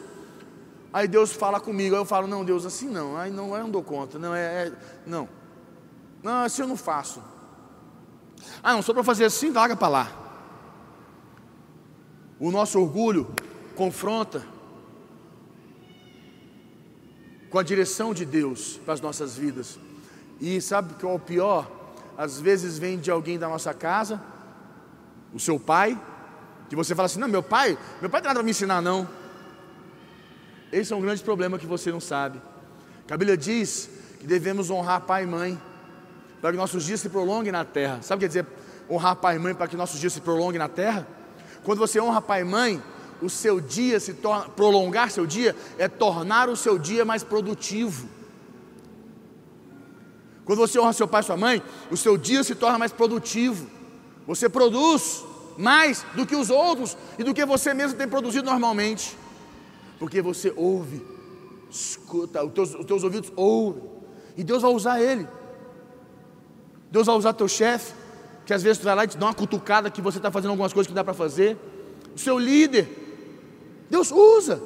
Aí 0.93 1.07
Deus 1.07 1.33
fala 1.33 1.61
comigo, 1.61 1.95
aí 1.95 2.01
eu 2.01 2.07
falo, 2.07 2.27
não, 2.27 2.45
Deus, 2.45 2.65
assim 2.65 2.89
não, 2.89 3.17
aí 3.17 3.31
não, 3.31 3.55
eu 3.55 3.63
não 3.63 3.71
dou 3.71 3.83
conta, 3.83 4.19
não, 4.19 4.35
é, 4.35 4.69
é 4.69 4.73
não, 5.07 5.29
não, 6.23 6.45
assim 6.45 6.63
eu 6.63 6.69
não 6.69 6.77
faço. 6.77 7.23
Ah, 8.63 8.73
não, 8.73 8.83
só 8.83 8.95
para 8.95 9.05
fazer 9.05 9.27
assim, 9.27 9.51
larga 9.51 9.77
para 9.77 9.89
lá. 9.89 10.28
O 12.41 12.51
nosso 12.51 12.81
orgulho 12.81 13.27
confronta 13.75 14.45
com 17.51 17.59
a 17.59 17.63
direção 17.63 18.13
de 18.13 18.25
Deus 18.25 18.79
para 18.85 18.95
as 18.95 19.01
nossas 19.01 19.37
vidas. 19.37 19.79
E 20.41 20.61
sabe 20.61 20.95
que 20.95 21.05
é 21.05 21.09
o 21.09 21.19
pior? 21.19 21.71
Às 22.17 22.41
vezes 22.41 22.79
vem 22.79 22.99
de 22.99 23.11
alguém 23.11 23.39
da 23.39 23.49
nossa 23.49 23.73
casa, 23.73 24.21
o 25.33 25.41
seu 25.41 25.59
pai, 25.59 25.99
que 26.69 26.77
você 26.77 26.95
fala 26.95 27.07
assim: 27.07 27.19
não, 27.19 27.29
meu 27.29 27.43
pai, 27.43 27.79
meu 28.01 28.11
pai 28.11 28.21
não 28.21 28.23
tem 28.23 28.29
nada 28.29 28.35
para 28.35 28.43
me 28.43 28.51
ensinar, 28.51 28.81
não. 28.81 29.09
Esse 30.71 30.93
é 30.93 30.97
um 30.97 31.01
grande 31.01 31.23
problema 31.23 31.59
que 31.59 31.67
você 31.67 31.91
não 31.91 32.01
sabe. 32.01 32.41
A 33.11 33.17
Bíblia 33.17 33.37
diz 33.37 33.89
que 34.21 34.27
devemos 34.27 34.71
honrar 34.71 35.01
pai 35.01 35.25
e 35.25 35.27
mãe, 35.27 35.61
para 36.41 36.53
que 36.53 36.57
nossos 36.57 36.85
dias 36.85 37.01
se 37.01 37.09
prolonguem 37.09 37.51
na 37.51 37.65
terra. 37.65 38.03
Sabe 38.03 38.19
o 38.19 38.29
que 38.29 38.33
quer 38.33 38.43
dizer 38.43 38.47
honrar 38.91 39.17
pai 39.17 39.37
e 39.37 39.39
mãe 39.39 39.55
para 39.55 39.67
que 39.67 39.77
nossos 39.77 39.99
dias 39.99 40.13
se 40.13 40.21
prolonguem 40.21 40.59
na 40.59 40.69
terra? 40.69 41.07
Quando 41.65 41.79
você 41.79 42.01
honra 42.01 42.21
pai 42.21 42.43
e 42.43 42.45
mãe, 42.45 42.83
o 43.21 43.29
seu 43.29 43.61
dia 43.61 43.99
se 43.99 44.15
torna, 44.15 44.49
prolongar 44.49 45.11
seu 45.11 45.27
dia 45.27 45.55
é 45.77 45.89
tornar 45.89 46.49
o 46.49 46.57
seu 46.57 46.79
dia 46.79 47.05
mais 47.05 47.23
produtivo. 47.23 48.09
Quando 50.45 50.59
você 50.61 50.79
honra 50.79 50.93
seu 50.93 51.07
pai 51.07 51.21
e 51.21 51.25
sua 51.25 51.37
mãe, 51.37 51.63
o 51.91 51.97
seu 51.97 52.17
dia 52.17 52.43
se 52.43 52.55
torna 52.55 52.79
mais 52.79 52.93
produtivo. 52.93 53.69
Você 54.27 54.49
produz 54.49 55.25
mais 55.59 56.07
do 56.15 56.25
que 56.25 56.37
os 56.37 56.49
outros 56.49 56.97
e 57.19 57.25
do 57.25 57.35
que 57.35 57.45
você 57.45 57.75
mesmo 57.75 57.99
tem 57.99 58.09
produzido 58.09 58.49
normalmente, 58.49 59.17
porque 59.99 60.23
você 60.23 60.53
ouve, 60.57 61.05
escuta, 61.69 62.45
os 62.45 62.53
teus, 62.53 62.75
os 62.75 62.85
teus 62.87 63.03
ouvidos 63.03 63.33
ouvem, 63.35 63.83
e 64.37 64.45
Deus 64.45 64.63
vai 64.63 64.71
usar 64.71 65.03
ele. 65.03 65.27
Deus 66.91 67.07
vai 67.07 67.17
usar 67.17 67.33
teu 67.33 67.49
chefe, 67.49 67.93
que 68.49 68.55
às 68.55 68.63
vezes 68.63 68.79
tu 68.79 68.85
vai 68.85 68.95
lá 68.95 69.05
e 69.05 69.09
te 69.09 69.19
dá 69.19 69.27
uma 69.27 69.35
cutucada 69.35 69.91
que 69.91 70.01
você 70.01 70.17
está 70.17 70.31
fazendo 70.31 70.53
algumas 70.53 70.73
coisas 70.73 70.89
que 70.89 70.95
dá 70.95 71.05
para 71.05 71.13
fazer. 71.13 71.55
O 72.17 72.19
seu 72.19 72.39
líder, 72.39 72.89
Deus 73.91 74.11
usa. 74.11 74.59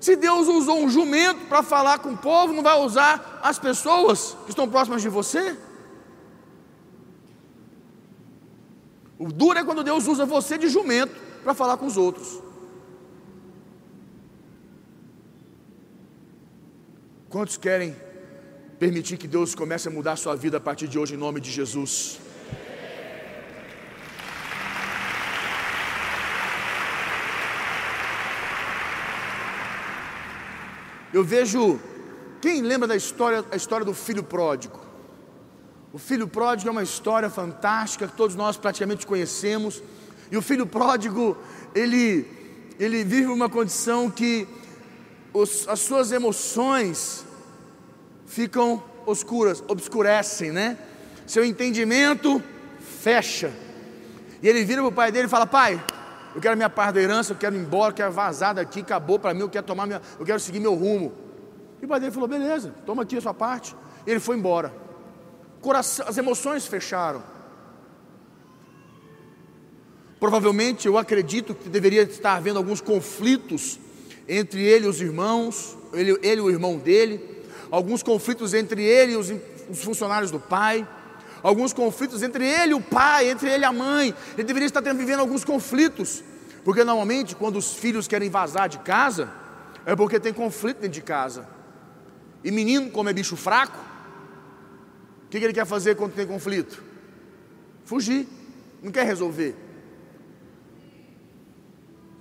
Se 0.00 0.16
Deus 0.16 0.48
usou 0.48 0.80
um 0.80 0.90
jumento 0.90 1.46
para 1.46 1.62
falar 1.62 2.00
com 2.00 2.14
o 2.14 2.18
povo, 2.18 2.52
não 2.52 2.60
vai 2.60 2.76
usar 2.80 3.38
as 3.40 3.56
pessoas 3.56 4.36
que 4.44 4.50
estão 4.50 4.68
próximas 4.68 5.00
de 5.00 5.08
você? 5.08 5.56
O 9.16 9.30
duro 9.32 9.60
é 9.60 9.64
quando 9.64 9.84
Deus 9.84 10.08
usa 10.08 10.26
você 10.26 10.58
de 10.58 10.68
jumento 10.68 11.14
para 11.44 11.54
falar 11.54 11.76
com 11.76 11.86
os 11.86 11.96
outros. 11.96 12.42
Quantos 17.28 17.56
querem 17.56 17.94
permitir 18.76 19.16
que 19.18 19.28
Deus 19.28 19.54
comece 19.54 19.86
a 19.86 19.90
mudar 19.92 20.14
a 20.14 20.16
sua 20.16 20.34
vida 20.34 20.56
a 20.56 20.60
partir 20.60 20.88
de 20.88 20.98
hoje 20.98 21.14
em 21.14 21.16
nome 21.16 21.40
de 21.40 21.52
Jesus? 21.52 22.26
Eu 31.12 31.24
vejo, 31.24 31.80
quem 32.40 32.60
lembra 32.60 32.86
da 32.86 32.96
história, 32.96 33.44
a 33.50 33.56
história 33.56 33.84
do 33.84 33.94
filho 33.94 34.22
pródigo? 34.22 34.78
O 35.92 35.98
filho 35.98 36.28
pródigo 36.28 36.68
é 36.68 36.72
uma 36.72 36.82
história 36.82 37.30
fantástica 37.30 38.06
que 38.06 38.16
todos 38.16 38.36
nós 38.36 38.56
praticamente 38.56 39.06
conhecemos. 39.06 39.82
E 40.30 40.36
o 40.36 40.42
filho 40.42 40.66
pródigo, 40.66 41.36
ele, 41.74 42.26
ele 42.78 43.04
vive 43.04 43.26
uma 43.26 43.48
condição 43.48 44.10
que 44.10 44.46
os, 45.32 45.66
as 45.66 45.80
suas 45.80 46.12
emoções 46.12 47.24
ficam 48.26 48.82
oscuras, 49.06 49.64
obscurecem, 49.66 50.52
né? 50.52 50.76
Seu 51.26 51.42
entendimento 51.42 52.42
fecha. 53.00 53.50
E 54.42 54.48
ele 54.48 54.64
vira 54.64 54.82
para 54.82 54.88
o 54.88 54.92
pai 54.92 55.10
dele 55.10 55.26
e 55.26 55.30
fala: 55.30 55.46
Pai, 55.46 55.82
eu 56.34 56.40
quero 56.40 56.56
minha 56.56 56.70
parte 56.70 56.94
da 56.94 57.00
herança, 57.00 57.32
eu 57.32 57.36
quero 57.36 57.56
ir 57.56 57.60
embora, 57.60 57.90
eu 57.90 57.96
quero 57.96 58.12
vazar 58.12 58.54
daqui, 58.54 58.80
acabou 58.80 59.18
para 59.18 59.34
mim, 59.34 59.40
eu 59.40 59.48
quero 59.48 59.66
tomar 59.66 59.86
minha, 59.86 60.00
eu 60.18 60.26
quero 60.26 60.40
seguir 60.40 60.60
meu 60.60 60.74
rumo. 60.74 61.12
E 61.80 61.84
o 61.84 61.88
pai 61.88 62.00
dele 62.00 62.12
falou: 62.12 62.28
Beleza, 62.28 62.74
toma 62.84 63.02
aqui 63.02 63.16
a 63.16 63.20
sua 63.20 63.34
parte. 63.34 63.74
E 64.06 64.10
ele 64.10 64.20
foi 64.20 64.36
embora 64.36 64.88
coração, 65.60 66.06
as 66.08 66.16
emoções 66.16 66.66
fecharam. 66.66 67.22
Provavelmente 70.18 70.86
eu 70.86 70.98
acredito 70.98 71.54
que 71.54 71.68
deveria 71.68 72.02
estar 72.02 72.34
havendo 72.34 72.58
alguns 72.58 72.80
conflitos 72.80 73.78
entre 74.28 74.62
ele 74.62 74.86
e 74.86 74.88
os 74.88 75.00
irmãos, 75.00 75.76
ele, 75.92 76.18
e 76.22 76.40
o 76.40 76.50
irmão 76.50 76.76
dele, 76.76 77.20
alguns 77.70 78.02
conflitos 78.02 78.52
entre 78.52 78.82
ele 78.82 79.12
e 79.12 79.16
os, 79.16 79.32
os 79.70 79.82
funcionários 79.82 80.30
do 80.30 80.40
pai, 80.40 80.86
alguns 81.42 81.72
conflitos 81.72 82.22
entre 82.22 82.46
ele 82.46 82.72
e 82.72 82.74
o 82.74 82.80
pai, 82.80 83.30
entre 83.30 83.48
ele 83.48 83.62
e 83.62 83.66
a 83.66 83.72
mãe. 83.72 84.14
Ele 84.34 84.44
deveria 84.44 84.66
estar 84.66 84.80
vivendo 84.94 85.20
alguns 85.20 85.44
conflitos, 85.44 86.22
porque 86.64 86.84
normalmente 86.84 87.36
quando 87.36 87.56
os 87.56 87.74
filhos 87.74 88.08
querem 88.08 88.30
vazar 88.30 88.68
de 88.68 88.78
casa, 88.78 89.30
é 89.86 89.94
porque 89.96 90.20
tem 90.20 90.32
conflito 90.32 90.78
dentro 90.78 90.94
de 90.94 91.02
casa. 91.02 91.48
E 92.44 92.50
menino, 92.50 92.90
como 92.90 93.08
é 93.08 93.12
bicho 93.12 93.36
fraco, 93.36 93.78
o 95.24 95.28
que 95.28 95.38
ele 95.38 95.52
quer 95.52 95.66
fazer 95.66 95.96
quando 95.96 96.14
tem 96.14 96.26
conflito? 96.26 96.82
Fugir, 97.84 98.26
não 98.82 98.90
quer 98.90 99.04
resolver. 99.04 99.54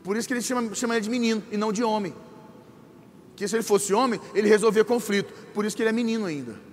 Por 0.03 0.15
isso 0.15 0.27
que 0.27 0.33
ele 0.33 0.41
chama, 0.41 0.73
chama 0.73 0.95
ele 0.95 1.03
de 1.03 1.09
menino 1.09 1.43
e 1.51 1.57
não 1.57 1.71
de 1.71 1.83
homem. 1.83 2.13
Que 3.35 3.47
se 3.47 3.55
ele 3.55 3.63
fosse 3.63 3.93
homem, 3.93 4.19
ele 4.33 4.47
resolvia 4.47 4.83
conflito. 4.83 5.33
Por 5.53 5.65
isso 5.65 5.75
que 5.75 5.83
ele 5.83 5.89
é 5.89 5.93
menino 5.93 6.25
ainda. 6.25 6.66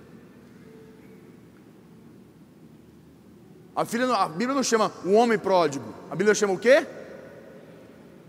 A, 3.75 3.83
filha, 3.83 4.05
a 4.13 4.29
Bíblia 4.29 4.55
não 4.55 4.63
chama 4.63 4.91
o 5.03 5.11
homem 5.11 5.37
pródigo. 5.37 5.93
A 6.09 6.15
Bíblia 6.15 6.33
chama 6.33 6.53
o 6.53 6.57
quê? 6.57 6.87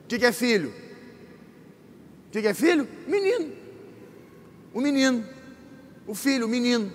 O 0.05 0.09
que, 0.09 0.19
que 0.19 0.27
é 0.27 0.33
filho? 0.33 0.71
O 2.29 2.31
que, 2.33 2.43
que 2.43 2.49
é 2.49 2.55
filho? 2.55 2.89
Menino. 3.07 3.53
O 4.75 4.81
menino. 4.81 5.25
O 6.07 6.15
filho, 6.15 6.47
o 6.47 6.49
menino. 6.49 6.93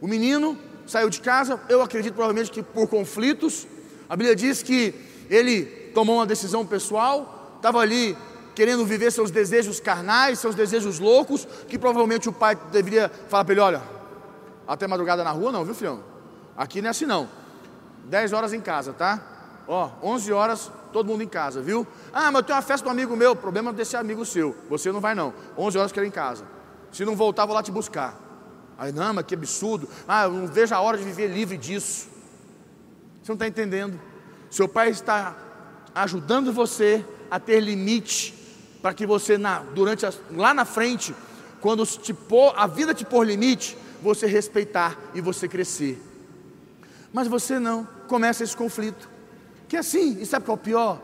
O 0.00 0.06
menino 0.06 0.58
saiu 0.86 1.08
de 1.08 1.20
casa, 1.20 1.60
eu 1.68 1.80
acredito 1.82 2.14
provavelmente 2.14 2.50
que 2.50 2.62
por 2.62 2.86
conflitos. 2.86 3.66
A 4.08 4.14
Bíblia 4.14 4.36
diz 4.36 4.62
que 4.62 4.94
ele 5.30 5.64
tomou 5.94 6.16
uma 6.16 6.26
decisão 6.26 6.66
pessoal, 6.66 7.54
estava 7.56 7.80
ali 7.80 8.16
querendo 8.54 8.84
viver 8.84 9.10
seus 9.10 9.30
desejos 9.30 9.80
carnais, 9.80 10.38
seus 10.38 10.54
desejos 10.54 10.98
loucos, 10.98 11.46
que 11.66 11.78
provavelmente 11.78 12.28
o 12.28 12.32
pai 12.32 12.56
deveria 12.70 13.10
falar 13.28 13.44
para 13.44 13.52
ele: 13.54 13.60
olha, 13.60 13.82
até 14.68 14.86
madrugada 14.86 15.24
na 15.24 15.30
rua, 15.30 15.50
não, 15.50 15.64
viu, 15.64 15.74
filhão? 15.74 16.15
Aqui 16.56 16.80
não 16.80 16.88
é 16.88 16.90
assim 16.90 17.06
não. 17.06 17.28
10 18.04 18.32
horas 18.32 18.52
em 18.52 18.60
casa, 18.60 18.92
tá? 18.92 19.20
Ó, 19.68 19.90
11 20.02 20.32
horas, 20.32 20.70
todo 20.92 21.06
mundo 21.06 21.22
em 21.22 21.28
casa, 21.28 21.60
viu? 21.60 21.86
Ah, 22.12 22.30
mas 22.30 22.36
eu 22.36 22.42
tenho 22.44 22.56
uma 22.56 22.62
festa 22.62 22.84
do 22.84 22.90
amigo 22.90 23.16
meu, 23.16 23.34
problema 23.34 23.72
desse 23.72 23.96
amigo 23.96 24.24
seu. 24.24 24.56
Você 24.70 24.92
não 24.92 25.00
vai 25.00 25.14
não. 25.14 25.34
11 25.58 25.78
horas 25.78 25.92
quero 25.92 26.06
em 26.06 26.10
casa. 26.10 26.44
Se 26.92 27.04
não 27.04 27.16
voltar, 27.16 27.44
vou 27.46 27.54
lá 27.54 27.62
te 27.62 27.72
buscar. 27.72 28.18
Aí, 28.78 28.92
não, 28.92 29.14
mas 29.14 29.26
que 29.26 29.34
absurdo. 29.34 29.88
Ah, 30.06 30.24
eu 30.24 30.32
não 30.32 30.46
vejo 30.46 30.74
a 30.74 30.80
hora 30.80 30.96
de 30.96 31.04
viver 31.04 31.28
livre 31.28 31.56
disso. 31.56 32.08
Você 33.22 33.32
não 33.32 33.34
está 33.34 33.46
entendendo. 33.46 34.00
Seu 34.50 34.68
pai 34.68 34.90
está 34.90 35.34
ajudando 35.94 36.52
você 36.52 37.04
a 37.30 37.40
ter 37.40 37.60
limite 37.60 38.34
para 38.80 38.94
que 38.94 39.04
você 39.04 39.36
na, 39.36 39.60
durante 39.60 40.06
a, 40.06 40.12
lá 40.30 40.54
na 40.54 40.64
frente, 40.64 41.14
quando 41.60 41.84
te 41.84 42.14
a 42.54 42.66
vida 42.66 42.94
te 42.94 43.04
pôr 43.04 43.26
limite, 43.26 43.76
você 44.00 44.26
respeitar 44.26 44.96
e 45.12 45.20
você 45.20 45.48
crescer. 45.48 46.00
Mas 47.16 47.28
você 47.28 47.58
não, 47.58 47.88
começa 48.08 48.44
esse 48.44 48.54
conflito. 48.54 49.08
Que 49.66 49.76
é 49.76 49.78
assim, 49.78 50.20
e 50.20 50.26
sabe 50.26 50.44
qual 50.44 50.58
é 50.58 50.60
o 50.60 50.62
pior? 50.62 51.00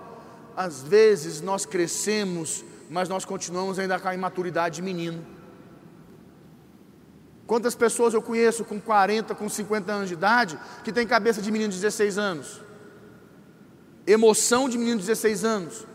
Às 0.54 0.82
vezes 0.82 1.40
nós 1.40 1.64
crescemos, 1.64 2.62
mas 2.90 3.08
nós 3.08 3.24
continuamos 3.24 3.78
ainda 3.78 3.98
com 3.98 4.08
a 4.08 4.14
imaturidade 4.14 4.74
de 4.74 4.82
menino. 4.82 5.24
Quantas 7.46 7.74
pessoas 7.74 8.12
eu 8.12 8.20
conheço 8.20 8.62
com 8.62 8.78
40, 8.78 9.34
com 9.34 9.48
50 9.48 9.90
anos 9.90 10.08
de 10.08 10.12
idade, 10.12 10.58
que 10.84 10.92
tem 10.92 11.06
cabeça 11.06 11.40
de 11.40 11.50
menino 11.50 11.72
de 11.72 11.80
16 11.80 12.18
anos? 12.18 12.60
Emoção 14.06 14.68
de 14.68 14.76
menino 14.76 14.98
de 14.98 15.06
16 15.06 15.44
anos. 15.46 15.86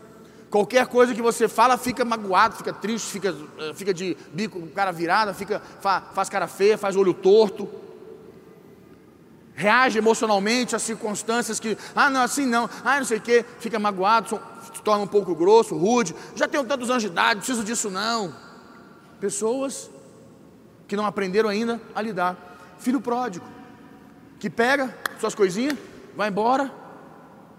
Qualquer 0.50 0.88
coisa 0.88 1.14
que 1.14 1.22
você 1.22 1.46
fala 1.46 1.78
fica 1.78 2.04
magoado, 2.04 2.56
fica 2.56 2.72
triste, 2.72 3.06
fica, 3.06 3.36
eh, 3.58 3.72
fica 3.72 3.94
de 3.94 4.16
bico, 4.32 4.66
cara 4.74 4.90
virada, 4.90 5.32
fica, 5.32 5.62
faz 5.80 6.28
cara 6.28 6.48
feia, 6.48 6.76
faz 6.76 6.96
olho 6.96 7.14
torto. 7.14 7.86
Reage 9.58 9.98
emocionalmente 9.98 10.76
às 10.76 10.82
circunstâncias 10.82 11.58
que, 11.58 11.76
ah, 11.92 12.08
não, 12.08 12.22
assim 12.22 12.46
não, 12.46 12.70
ah, 12.84 12.98
não 12.98 13.04
sei 13.04 13.18
o 13.18 13.20
que, 13.20 13.44
fica 13.58 13.76
magoado, 13.76 14.40
se 14.72 14.80
torna 14.82 15.02
um 15.02 15.06
pouco 15.08 15.34
grosso, 15.34 15.76
rude. 15.76 16.14
Já 16.36 16.46
tenho 16.46 16.62
tantos 16.62 16.88
anos 16.90 17.02
de 17.02 17.08
idade, 17.08 17.34
não 17.34 17.38
preciso 17.38 17.64
disso 17.64 17.90
não. 17.90 18.32
Pessoas 19.18 19.90
que 20.86 20.94
não 20.94 21.04
aprenderam 21.04 21.48
ainda 21.48 21.80
a 21.92 22.00
lidar. 22.00 22.36
Filho 22.78 23.00
pródigo, 23.00 23.44
que 24.38 24.48
pega 24.48 24.96
suas 25.18 25.34
coisinhas, 25.34 25.76
vai 26.14 26.28
embora 26.28 26.72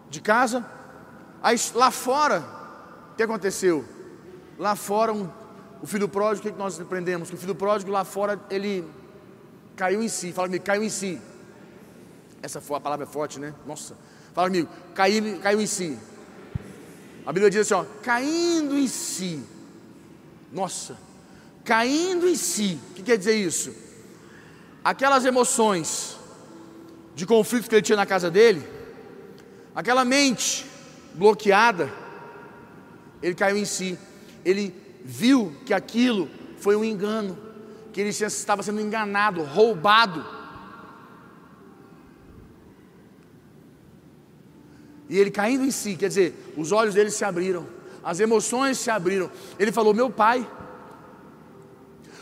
de 0.09 0.21
casa, 0.21 0.65
aí 1.43 1.57
lá 1.75 1.91
fora, 1.91 2.45
o 3.11 3.15
que 3.17 3.23
aconteceu? 3.23 3.83
Lá 4.57 4.73
fora, 4.73 5.11
um, 5.11 5.29
o 5.81 5.85
filho 5.85 6.07
pródigo, 6.07 6.47
o 6.47 6.51
que 6.53 6.57
nós 6.57 6.79
aprendemos? 6.79 7.29
Que 7.29 7.35
o 7.35 7.37
filho 7.37 7.55
pródigo 7.55 7.91
lá 7.91 8.05
fora, 8.05 8.39
ele 8.49 8.89
caiu 9.75 10.01
em 10.01 10.07
si, 10.07 10.31
fala 10.31 10.47
comigo, 10.47 10.63
caiu 10.63 10.81
em 10.81 10.89
si. 10.89 11.21
Essa 12.41 12.59
a 12.59 12.79
palavra 12.79 13.05
é 13.05 13.09
forte, 13.09 13.39
né? 13.39 13.53
Nossa, 13.65 13.95
fala 14.33 14.47
comigo, 14.47 14.69
caiu, 14.95 15.39
caiu 15.39 15.61
em 15.61 15.67
si. 15.67 15.97
A 17.25 17.33
Bíblia 17.33 17.49
diz 17.49 17.61
assim, 17.61 17.73
ó, 17.73 17.85
caindo 18.01 18.77
em 18.77 18.87
si. 18.87 19.43
Nossa, 20.51 20.97
caindo 21.63 22.27
em 22.27 22.35
si. 22.35 22.79
O 22.91 22.93
que 22.95 23.03
quer 23.03 23.17
dizer 23.17 23.35
isso? 23.35 23.73
Aquelas 24.83 25.25
emoções 25.25 26.17
de 27.13 27.25
conflitos 27.25 27.67
que 27.67 27.75
ele 27.75 27.81
tinha 27.81 27.97
na 27.97 28.05
casa 28.05 28.31
dele, 28.31 28.65
aquela 29.75 30.05
mente 30.05 30.65
bloqueada, 31.13 31.91
ele 33.21 33.35
caiu 33.35 33.57
em 33.57 33.65
si. 33.65 33.99
Ele 34.45 34.73
viu 35.03 35.53
que 35.65 35.73
aquilo 35.73 36.29
foi 36.59 36.75
um 36.75 36.83
engano, 36.83 37.37
que 37.91 37.99
ele 37.99 38.09
estava 38.09 38.63
sendo 38.63 38.79
enganado, 38.81 39.43
roubado. 39.43 40.38
E 45.09 45.17
ele 45.17 45.31
caindo 45.31 45.65
em 45.65 45.71
si, 45.71 45.95
quer 45.95 46.07
dizer, 46.07 46.53
os 46.55 46.71
olhos 46.71 46.93
dele 46.93 47.09
se 47.09 47.25
abriram, 47.25 47.65
as 48.03 48.19
emoções 48.19 48.77
se 48.77 48.91
abriram. 48.91 49.29
Ele 49.57 49.71
falou: 49.71 49.93
Meu 49.93 50.09
pai, 50.09 50.47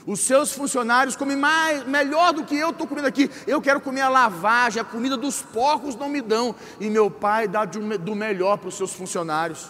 os 0.08 0.22
seus 0.22 0.54
funcionários 0.54 1.18
comem 1.18 1.36
mais, 1.36 1.86
melhor 1.86 2.32
do 2.32 2.46
que 2.46 2.56
eu 2.56 2.70
estou 2.70 2.88
comendo 2.88 3.10
aqui. 3.10 3.30
Eu 3.46 3.62
quero 3.62 3.82
comer 3.82 4.00
a 4.00 4.10
lavagem, 4.10 4.82
a 4.82 4.86
comida 4.86 5.18
dos 5.18 5.42
porcos 5.42 5.98
não 5.98 6.08
me 6.08 6.22
dão. 6.22 6.56
E 6.80 6.90
meu 6.90 7.12
pai 7.12 7.46
dá 7.46 7.66
do 7.66 8.16
melhor 8.16 8.58
para 8.58 8.70
os 8.70 8.76
seus 8.76 8.94
funcionários. 8.94 9.70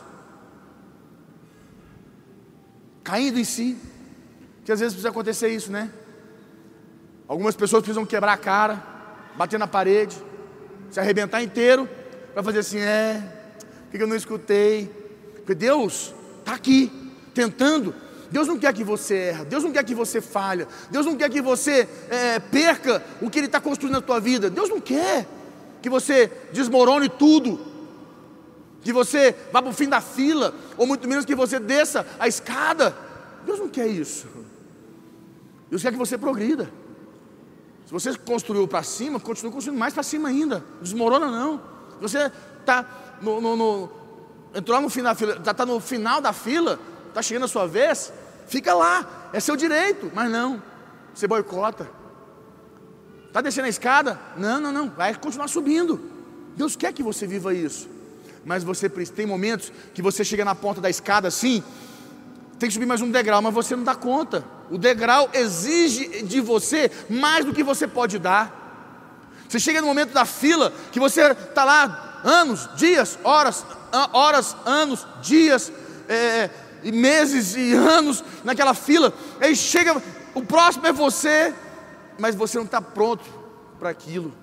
Caindo 3.03 3.39
em 3.39 3.43
si. 3.43 3.75
Que 4.63 4.71
às 4.71 4.79
vezes 4.79 4.93
precisa 4.93 5.09
acontecer 5.09 5.47
isso, 5.47 5.71
né? 5.71 5.89
Algumas 7.27 7.55
pessoas 7.55 7.81
precisam 7.81 8.05
quebrar 8.05 8.33
a 8.33 8.37
cara, 8.37 8.83
bater 9.35 9.57
na 9.57 9.65
parede, 9.65 10.15
se 10.91 10.99
arrebentar 10.99 11.41
inteiro, 11.41 11.89
para 12.37 12.43
fazer 12.43 12.59
assim, 12.59 12.77
é, 12.77 13.19
porque 13.89 14.03
eu 14.03 14.05
não 14.05 14.15
escutei. 14.15 14.87
Porque 15.37 15.55
Deus 15.55 16.13
está 16.37 16.53
aqui, 16.53 16.91
tentando 17.33 17.95
Deus 18.29 18.47
não 18.47 18.59
quer 18.59 18.71
que 18.75 18.83
você 18.83 19.15
erre, 19.15 19.45
Deus 19.45 19.63
não 19.63 19.71
quer 19.71 19.83
que 19.83 19.95
você 19.95 20.21
falhe, 20.21 20.67
Deus 20.91 21.03
não 21.03 21.15
quer 21.15 21.31
que 21.31 21.41
você 21.41 21.89
é, 22.11 22.37
perca 22.37 23.03
o 23.19 23.27
que 23.27 23.39
Ele 23.39 23.47
está 23.47 23.59
construindo 23.59 23.95
na 23.95 24.01
tua 24.01 24.19
vida. 24.19 24.51
Deus 24.51 24.69
não 24.69 24.79
quer 24.79 25.27
que 25.81 25.89
você 25.89 26.31
desmorone 26.53 27.09
tudo, 27.09 27.59
que 28.83 28.93
você 28.93 29.33
vá 29.51 29.59
para 29.59 29.71
o 29.71 29.73
fim 29.73 29.89
da 29.89 29.99
fila, 29.99 30.53
ou 30.77 30.85
muito 30.85 31.07
menos 31.07 31.25
que 31.25 31.33
você 31.33 31.59
desça 31.59 32.05
a 32.19 32.27
escada. 32.27 32.95
Deus 33.47 33.57
não 33.57 33.67
quer 33.67 33.87
isso. 33.87 34.27
Deus 35.71 35.81
quer 35.81 35.91
que 35.91 35.97
você 35.97 36.19
progrida. 36.19 36.71
Se 37.87 37.91
você 37.91 38.15
construiu 38.15 38.67
para 38.67 38.83
cima, 38.83 39.19
continue 39.19 39.51
construindo 39.51 39.79
mais 39.79 39.95
para 39.95 40.03
cima 40.03 40.29
ainda. 40.29 40.63
Desmorona 40.83 41.31
não. 41.31 41.76
Você 42.01 42.31
está 42.59 42.85
no, 43.21 43.41
no, 43.41 43.55
no, 43.55 43.91
entrou 44.53 44.81
no 44.81 44.89
final 44.89 45.13
da 45.13 45.15
fila, 45.15 45.37
está 45.37 45.53
tá 45.53 45.65
no 45.65 45.79
final 45.79 46.21
da 46.21 46.33
fila, 46.33 46.79
está 47.07 47.21
chegando 47.21 47.45
a 47.45 47.47
sua 47.47 47.67
vez, 47.67 48.11
fica 48.47 48.73
lá, 48.73 49.29
é 49.33 49.39
seu 49.39 49.55
direito, 49.55 50.11
mas 50.13 50.29
não, 50.31 50.61
você 51.13 51.27
boicota. 51.27 51.89
Está 53.27 53.41
descendo 53.41 53.67
a 53.67 53.69
escada? 53.69 54.19
Não, 54.35 54.59
não, 54.59 54.71
não, 54.71 54.89
vai 54.89 55.13
continuar 55.13 55.47
subindo. 55.47 55.99
Deus 56.55 56.75
quer 56.75 56.91
que 56.91 57.03
você 57.03 57.27
viva 57.27 57.53
isso. 57.53 57.87
Mas 58.43 58.63
você 58.63 58.89
tem 58.89 59.25
momentos 59.25 59.71
que 59.93 60.01
você 60.01 60.23
chega 60.23 60.43
na 60.43 60.55
ponta 60.55 60.81
da 60.81 60.89
escada 60.89 61.27
assim, 61.27 61.61
tem 62.57 62.69
que 62.69 62.73
subir 62.73 62.85
mais 62.85 63.01
um 63.01 63.11
degrau, 63.11 63.41
mas 63.41 63.53
você 63.53 63.75
não 63.75 63.83
dá 63.83 63.93
conta. 63.93 64.43
O 64.71 64.77
degrau 64.77 65.29
exige 65.33 66.23
de 66.23 66.41
você 66.41 66.89
mais 67.09 67.45
do 67.45 67.53
que 67.53 67.63
você 67.63 67.87
pode 67.87 68.17
dar. 68.17 68.66
Você 69.47 69.59
chega 69.59 69.81
no 69.81 69.87
momento 69.87 70.13
da 70.13 70.25
fila 70.25 70.73
que 70.91 70.99
você 70.99 71.31
está 71.31 71.63
lá 71.63 72.21
anos, 72.23 72.69
dias, 72.75 73.17
horas, 73.23 73.65
horas, 74.11 74.55
anos, 74.65 75.07
dias, 75.21 75.71
é, 76.09 76.49
e 76.83 76.91
meses 76.91 77.55
e 77.55 77.73
anos 77.73 78.23
naquela 78.43 78.73
fila, 78.73 79.13
aí 79.39 79.55
chega, 79.55 80.01
o 80.33 80.41
próximo 80.41 80.87
é 80.87 80.93
você, 80.93 81.53
mas 82.19 82.35
você 82.35 82.57
não 82.57 82.65
está 82.65 82.81
pronto 82.81 83.23
para 83.79 83.89
aquilo. 83.89 84.33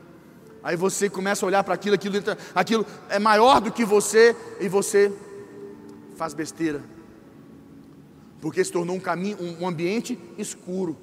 Aí 0.63 0.77
você 0.77 1.11
começa 1.11 1.45
a 1.45 1.47
olhar 1.47 1.63
para 1.63 1.75
aquilo, 1.75 1.95
aquilo, 1.95 2.17
aquilo 2.55 2.87
é 3.09 3.19
maior 3.19 3.61
do 3.61 3.71
que 3.71 3.85
você, 3.85 4.35
e 4.61 4.69
você 4.69 5.13
faz 6.17 6.33
besteira, 6.33 6.83
porque 8.41 8.65
se 8.65 8.73
tornou 8.73 8.97
um 8.97 9.01
caminho, 9.01 9.39
um 9.61 9.67
ambiente 9.67 10.19
escuro. 10.39 10.97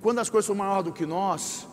Quando 0.00 0.20
as 0.20 0.30
coisas 0.30 0.46
são 0.46 0.54
maiores 0.54 0.84
do 0.84 0.92
que 0.92 1.04
nós, 1.04 1.66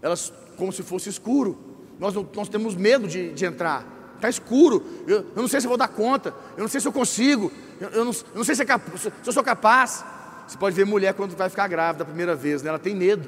elas 0.00 0.32
como 0.60 0.72
se 0.72 0.82
fosse 0.82 1.08
escuro, 1.08 1.58
nós, 1.98 2.14
nós 2.36 2.48
temos 2.48 2.74
medo 2.74 3.08
de, 3.08 3.32
de 3.32 3.44
entrar 3.46 4.00
está 4.20 4.28
escuro, 4.28 4.84
eu, 5.06 5.24
eu, 5.34 5.42
não 5.42 5.48
sei 5.48 5.62
se 5.62 5.66
vou 5.66 5.78
dar 5.78 5.88
conta, 5.88 6.34
eu 6.54 6.60
não 6.60 6.68
sei 6.68 6.78
se 6.78 6.86
eu 6.86 6.92
consigo, 6.92 7.50
eu, 7.80 7.88
eu, 7.88 8.04
não, 8.04 8.12
eu 8.12 8.34
não, 8.34 8.44
sei 8.44 8.54
se, 8.54 8.62
é 8.62 8.66
se, 8.66 9.12
eu 9.26 9.32
sou 9.32 9.42
capaz. 9.42 10.04
Você 10.46 10.58
pode 10.58 10.76
ver 10.76 10.84
mulher 10.84 11.14
quando 11.14 11.34
vai 11.34 11.48
ficar 11.48 11.66
grávida 11.68 12.02
a 12.02 12.06
primeira 12.06 12.34
vez, 12.34 12.62
né? 12.62 12.68
ela 12.68 12.78
tem 12.78 12.94
medo. 12.94 13.26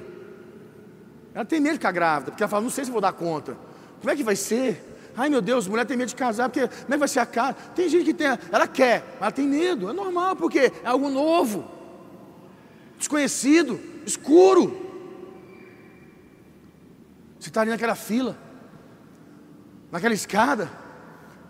Ela 1.35 1.47
tem 1.47 1.61
medo 1.61 1.73
de 1.73 1.79
ficar 1.79 1.92
grávida, 1.92 2.31
porque 2.31 2.42
ela 2.42 2.51
fala, 2.51 2.62
não 2.62 2.68
sei 2.68 2.85
se 2.85 2.90
vou 2.90 3.01
dar 3.01 3.12
conta. 3.12 3.57
Como 4.01 4.11
é 4.11 4.14
que 4.16 4.23
vai 4.23 4.37
ser? 4.37 5.11
Ai 5.16 5.31
meu 5.31 5.40
Deus, 5.40 5.66
mulher 5.66 5.87
tem 5.87 5.97
medo 5.97 6.09
de 6.09 6.14
casar, 6.14 6.51
porque 6.51 6.68
como 6.68 6.88
é 6.88 6.92
que 6.92 6.99
vai 6.99 7.09
ser 7.09 7.21
a 7.21 7.27
casa? 7.27 7.57
Tem 7.75 7.88
gente 7.88 8.05
que 8.05 8.14
tem, 8.14 8.27
ela 8.27 8.66
quer, 8.66 9.03
mas 9.12 9.23
ela 9.23 9.33
tem 9.33 9.47
medo, 9.47 9.88
é 9.88 9.95
normal, 9.95 10.37
porque 10.37 10.59
é 10.59 10.73
algo 10.85 11.09
novo, 11.09 11.64
desconhecido, 12.99 13.81
escuro. 14.05 14.82
Você 17.42 17.48
está 17.48 17.62
ali 17.62 17.70
naquela 17.70 17.96
fila, 17.96 18.38
naquela 19.90 20.14
escada, 20.14 20.70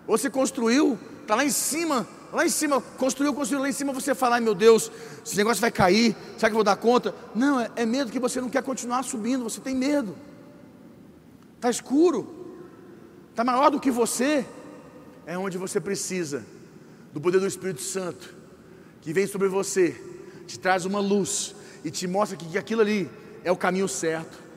ou 0.06 0.16
você 0.16 0.30
construiu, 0.30 0.98
está 1.20 1.34
lá 1.34 1.44
em 1.44 1.50
cima, 1.50 2.08
lá 2.32 2.46
em 2.46 2.48
cima, 2.48 2.80
construiu, 2.96 3.34
construiu, 3.34 3.60
lá 3.60 3.68
em 3.68 3.72
cima 3.72 3.92
você 3.92 4.14
fala, 4.14 4.36
ai 4.36 4.40
meu 4.40 4.54
Deus, 4.54 4.90
esse 5.22 5.36
negócio 5.36 5.60
vai 5.60 5.70
cair, 5.70 6.16
será 6.38 6.48
que 6.48 6.54
eu 6.54 6.54
vou 6.54 6.64
dar 6.64 6.76
conta? 6.76 7.14
Não, 7.34 7.60
é, 7.60 7.70
é 7.76 7.84
medo 7.84 8.10
que 8.10 8.18
você 8.18 8.40
não 8.40 8.48
quer 8.48 8.62
continuar 8.62 9.02
subindo, 9.02 9.44
você 9.44 9.60
tem 9.60 9.76
medo, 9.76 10.16
está 11.56 11.68
escuro 11.68 12.38
está 13.28 13.44
maior 13.44 13.70
do 13.70 13.78
que 13.78 13.90
você, 13.90 14.46
é 15.26 15.36
onde 15.36 15.58
você 15.58 15.78
precisa 15.78 16.42
do 17.12 17.20
poder 17.20 17.38
do 17.38 17.46
Espírito 17.46 17.82
Santo, 17.82 18.34
que 19.02 19.12
vem 19.12 19.26
sobre 19.26 19.46
você, 19.46 19.94
te 20.46 20.58
traz 20.58 20.86
uma 20.86 21.00
luz 21.00 21.54
e 21.84 21.90
te 21.90 22.06
mostra 22.06 22.34
que 22.34 22.56
aquilo 22.56 22.80
ali 22.80 23.10
é 23.44 23.52
o 23.52 23.58
caminho 23.58 23.88
certo. 23.88 24.51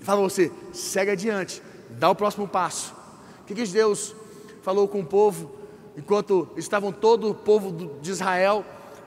Fala 0.00 0.20
você, 0.20 0.50
segue 0.72 1.10
adiante, 1.10 1.62
dá 1.90 2.10
o 2.10 2.14
próximo 2.14 2.46
passo. 2.46 2.94
O 3.42 3.44
que, 3.44 3.54
que 3.54 3.64
Deus 3.66 4.14
falou 4.62 4.86
com 4.88 5.00
o 5.00 5.06
povo 5.06 5.50
enquanto 5.96 6.48
estavam 6.56 6.92
todo 6.92 7.30
o 7.30 7.34
povo 7.34 7.98
de 8.00 8.10
Israel 8.10 8.64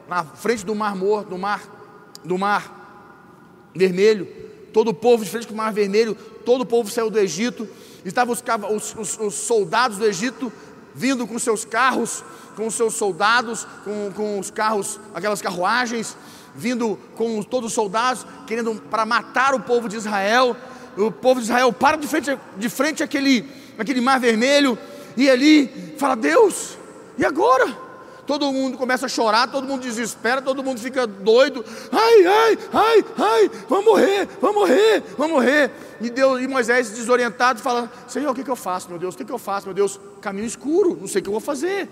na 0.07 0.23
frente 0.23 0.65
do 0.65 0.75
mar 0.75 0.95
morto, 0.95 1.29
do 1.29 1.37
mar, 1.37 2.19
do 2.23 2.37
mar 2.37 3.69
vermelho, 3.73 4.27
todo 4.73 4.89
o 4.89 4.93
povo 4.93 5.23
de 5.23 5.29
frente 5.29 5.47
com 5.47 5.53
o 5.53 5.57
mar 5.57 5.71
vermelho, 5.71 6.15
todo 6.45 6.61
o 6.61 6.65
povo 6.65 6.89
saiu 6.89 7.09
do 7.09 7.19
Egito 7.19 7.67
estavam 8.03 8.35
os, 8.75 8.95
os, 8.95 9.19
os, 9.19 9.33
soldados 9.35 9.97
do 9.97 10.05
Egito 10.05 10.51
vindo 10.93 11.25
com 11.25 11.37
seus 11.39 11.63
carros, 11.63 12.23
com 12.55 12.69
seus 12.69 12.95
soldados, 12.95 13.65
com, 13.83 14.11
com 14.13 14.39
os 14.39 14.51
carros, 14.51 14.99
aquelas 15.13 15.41
carruagens, 15.41 16.17
vindo 16.53 16.99
com 17.15 17.41
todos 17.43 17.69
os 17.69 17.73
soldados, 17.73 18.25
querendo 18.45 18.75
para 18.89 19.05
matar 19.05 19.53
o 19.53 19.61
povo 19.61 19.87
de 19.87 19.95
Israel. 19.95 20.55
O 20.97 21.11
povo 21.11 21.39
de 21.39 21.45
Israel 21.45 21.71
para 21.71 21.97
de 21.97 22.07
frente, 22.07 22.37
de 22.57 22.69
frente 22.69 23.03
àquele, 23.03 23.49
àquele 23.77 24.01
mar 24.01 24.19
vermelho, 24.19 24.77
e 25.15 25.29
ali 25.29 25.95
fala: 25.97 26.15
Deus, 26.15 26.77
e 27.17 27.25
agora? 27.25 27.91
todo 28.31 28.49
mundo 28.49 28.77
começa 28.77 29.07
a 29.07 29.09
chorar, 29.09 29.51
todo 29.51 29.67
mundo 29.67 29.81
desespera, 29.81 30.41
todo 30.41 30.63
mundo 30.63 30.79
fica 30.79 31.05
doido. 31.05 31.65
Ai, 31.91 32.25
ai, 32.25 32.57
ai, 32.71 33.05
ai, 33.17 33.51
vamos 33.67 33.85
morrer, 33.85 34.27
vamos 34.39 34.55
morrer, 34.55 35.03
vamos 35.17 35.33
morrer. 35.33 35.71
E 35.99 36.09
Deus 36.09 36.41
e 36.41 36.47
Moisés 36.47 36.91
desorientado 36.91 37.59
fala: 37.59 37.91
Senhor, 38.07 38.31
o 38.31 38.33
que, 38.33 38.43
que 38.43 38.49
eu 38.49 38.55
faço, 38.55 38.89
meu 38.89 38.97
Deus? 38.97 39.15
O 39.15 39.17
que, 39.17 39.25
que 39.25 39.31
eu 39.33 39.37
faço, 39.37 39.67
meu 39.67 39.73
Deus? 39.73 39.99
Caminho 40.21 40.47
escuro, 40.47 40.97
não 40.99 41.09
sei 41.09 41.19
o 41.19 41.23
que 41.23 41.29
eu 41.29 41.33
vou 41.33 41.41
fazer. 41.41 41.89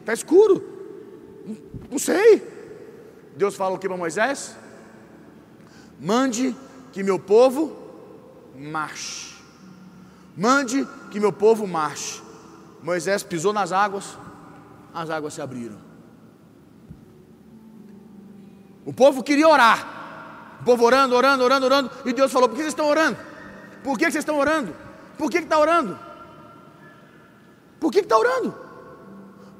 Está 0.00 0.12
escuro. 0.12 0.64
Não 1.90 1.98
sei. 1.98 2.46
Deus 3.36 3.56
fala 3.56 3.74
o 3.74 3.78
que 3.78 3.88
para 3.88 3.96
Moisés? 3.96 4.56
Mande 6.00 6.54
que 6.92 7.02
meu 7.02 7.18
povo 7.18 7.76
marche. 8.56 9.34
Mande 10.36 10.86
que 11.10 11.20
meu 11.20 11.32
povo 11.32 11.66
marche. 11.66 12.22
Moisés 12.82 13.22
pisou 13.22 13.52
nas 13.52 13.72
águas, 13.72 14.18
as 14.92 15.10
águas 15.10 15.34
se 15.34 15.40
abriram. 15.40 15.78
O 18.84 18.92
povo 18.92 19.22
queria 19.22 19.48
orar. 19.48 20.58
O 20.60 20.64
povo 20.64 20.84
orando, 20.84 21.14
orando, 21.14 21.42
orando, 21.42 21.66
orando. 21.66 21.90
E 22.04 22.12
Deus 22.12 22.32
falou: 22.32 22.48
Por 22.48 22.54
que 22.54 22.62
vocês 22.62 22.72
estão 22.72 22.88
orando? 22.88 23.18
Por 23.82 23.98
que 23.98 24.04
vocês 24.04 24.16
estão 24.16 24.38
orando? 24.38 24.74
Por 25.18 25.30
que 25.30 25.38
está 25.38 25.58
orando? 25.58 25.98
Por 27.80 27.90
que 27.90 28.00
está 28.00 28.16
orando? 28.16 28.54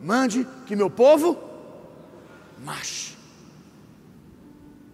Mande 0.01 0.47
que 0.67 0.77
meu 0.77 0.91
povo 0.91 1.39
marche. 2.65 3.17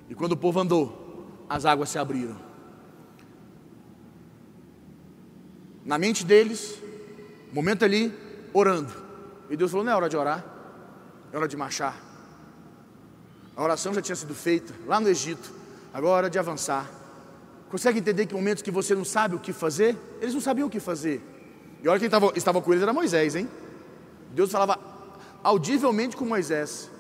E 0.09 0.15
quando 0.15 0.33
o 0.33 0.37
povo 0.37 0.61
andou, 0.61 1.45
as 1.49 1.65
águas 1.65 1.88
se 1.88 1.99
abriram. 1.99 2.52
Na 5.85 5.99
mente 5.99 6.25
deles, 6.25 6.79
momento 7.53 7.85
ali, 7.85 8.12
orando. 8.53 8.92
E 9.51 9.57
Deus 9.57 9.71
falou: 9.71 9.85
não 9.85 9.92
é 9.92 9.97
hora 9.97 10.09
de 10.09 10.16
orar, 10.16 10.45
é 11.33 11.37
hora 11.37 11.49
de 11.49 11.57
marchar. 11.57 12.01
A 13.57 13.62
oração 13.62 13.92
já 13.92 14.01
tinha 14.01 14.16
sido 14.16 14.35
feita 14.35 14.73
lá 14.87 14.99
no 15.01 15.09
Egito, 15.09 15.53
agora 15.92 16.12
é 16.12 16.16
hora 16.18 16.31
de 16.31 16.38
avançar. 16.38 16.90
Consegue 17.71 17.99
entender 17.99 18.27
que 18.27 18.35
momentos 18.35 18.62
que 18.62 18.71
você 18.71 18.95
não 18.95 19.05
sabe 19.05 19.35
o 19.35 19.38
que 19.38 19.53
fazer? 19.53 19.97
Eles 20.21 20.35
não 20.35 20.40
sabiam 20.40 20.68
o 20.68 20.71
que 20.71 20.81
fazer. 20.81 21.23
E 21.83 21.88
olha 21.88 21.99
quem 21.99 22.07
estava, 22.07 22.33
estava 22.37 22.61
com 22.61 22.71
eles 22.71 22.83
era 22.83 22.92
Moisés, 22.92 23.35
hein? 23.35 23.49
Deus 24.33 24.53
falava 24.53 24.79
audivelmente 25.42 26.16
com 26.16 26.25
Moisés. 26.25 26.90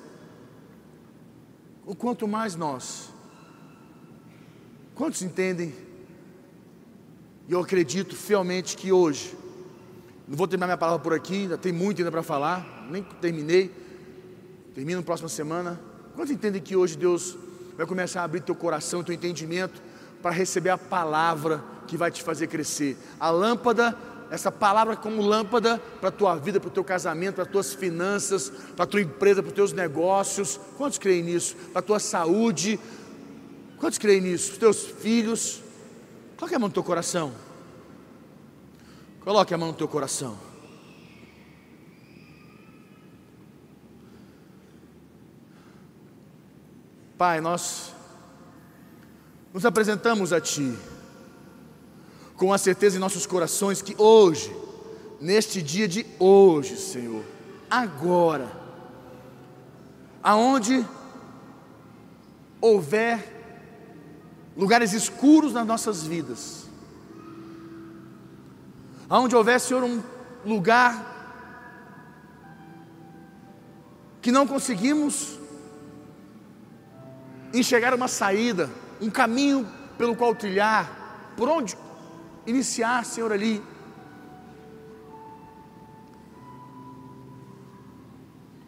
O 1.86 1.94
quanto 1.94 2.26
mais 2.26 2.56
nós. 2.56 3.10
Quantos 4.94 5.22
entendem? 5.22 5.74
E 7.48 7.52
eu 7.52 7.60
acredito 7.60 8.14
fielmente 8.14 8.76
que 8.76 8.92
hoje 8.92 9.36
não 10.28 10.36
vou 10.36 10.46
terminar 10.46 10.66
minha 10.66 10.78
palavra 10.78 11.02
por 11.02 11.12
aqui, 11.12 11.42
ainda 11.42 11.58
tem 11.58 11.72
muito 11.72 11.98
ainda 11.98 12.10
para 12.10 12.22
falar, 12.22 12.86
nem 12.90 13.02
terminei. 13.20 13.70
Termino 14.74 15.00
na 15.00 15.04
próxima 15.04 15.28
semana. 15.28 15.80
Quantos 16.14 16.32
entendem 16.32 16.62
que 16.62 16.76
hoje 16.76 16.96
Deus 16.96 17.36
vai 17.76 17.86
começar 17.86 18.20
a 18.20 18.24
abrir 18.24 18.40
teu 18.40 18.54
coração, 18.54 19.02
teu 19.02 19.14
entendimento 19.14 19.82
para 20.22 20.30
receber 20.30 20.70
a 20.70 20.78
palavra 20.78 21.62
que 21.86 21.96
vai 21.96 22.10
te 22.10 22.22
fazer 22.22 22.46
crescer? 22.46 22.96
A 23.18 23.30
lâmpada, 23.30 23.96
essa 24.30 24.50
palavra 24.50 24.96
como 24.96 25.20
lâmpada 25.20 25.78
para 26.00 26.08
a 26.08 26.12
tua 26.12 26.36
vida, 26.36 26.60
para 26.60 26.68
o 26.68 26.72
teu 26.72 26.84
casamento, 26.84 27.34
para 27.34 27.44
as 27.44 27.50
tuas 27.50 27.74
finanças, 27.74 28.50
para 28.76 28.84
a 28.84 28.86
tua 28.86 29.00
empresa, 29.00 29.42
para 29.42 29.48
os 29.48 29.54
teus 29.54 29.72
negócios. 29.72 30.58
Quantos 30.78 30.98
creem 30.98 31.22
nisso? 31.22 31.56
Para 31.72 31.80
a 31.80 31.82
tua 31.82 31.98
saúde. 31.98 32.78
Quantos 33.78 33.98
creem 33.98 34.20
nisso? 34.20 34.52
Os 34.52 34.58
teus 34.58 34.84
filhos. 34.84 35.61
Coloque 36.42 36.56
a 36.56 36.58
mão 36.58 36.68
no 36.68 36.74
teu 36.74 36.82
coração. 36.82 37.32
Coloque 39.20 39.54
a 39.54 39.56
mão 39.56 39.68
no 39.68 39.74
teu 39.74 39.86
coração. 39.86 40.36
Pai, 47.16 47.40
nós 47.40 47.94
nos 49.54 49.64
apresentamos 49.64 50.32
a 50.32 50.40
Ti 50.40 50.76
com 52.36 52.52
a 52.52 52.58
certeza 52.58 52.96
em 52.96 53.00
nossos 53.00 53.24
corações 53.24 53.80
que 53.80 53.94
hoje, 53.96 54.52
neste 55.20 55.62
dia 55.62 55.86
de 55.86 56.04
hoje, 56.18 56.76
Senhor, 56.76 57.24
agora, 57.70 58.50
aonde 60.20 60.84
houver 62.60 63.41
lugares 64.56 64.92
escuros 64.92 65.52
nas 65.52 65.66
nossas 65.66 66.02
vidas, 66.02 66.66
aonde 69.08 69.34
houver, 69.34 69.60
Senhor, 69.60 69.82
um 69.82 70.02
lugar 70.44 71.10
que 74.20 74.30
não 74.30 74.46
conseguimos 74.46 75.38
enxergar 77.52 77.92
uma 77.94 78.08
saída, 78.08 78.70
um 79.00 79.10
caminho 79.10 79.68
pelo 79.98 80.16
qual 80.16 80.34
trilhar, 80.34 81.32
por 81.36 81.48
onde 81.48 81.76
iniciar, 82.46 83.04
Senhor, 83.04 83.32
ali. 83.32 83.62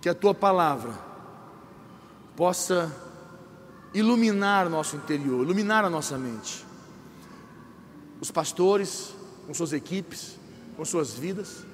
Que 0.01 0.09
a 0.09 0.15
tua 0.15 0.35
palavra 0.35 0.93
possa 2.37 3.04
iluminar 3.95 4.69
nosso 4.69 4.97
interior, 4.97 5.45
iluminar 5.45 5.85
a 5.85 5.91
nossa 5.91 6.19
mente. 6.19 6.67
Os 8.21 8.31
pastores, 8.31 9.15
com 9.47 9.55
suas 9.55 9.73
equipes, 9.73 10.39
com 10.77 10.85
suas 10.85 11.15
vidas. 11.15 11.65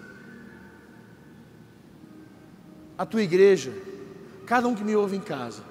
A 2.99 3.07
tua 3.07 3.23
igreja, 3.23 3.73
cada 4.47 4.69
um 4.69 4.75
que 4.75 4.85
me 4.85 4.95
ouve 4.95 5.17
em 5.17 5.21
casa, 5.21 5.63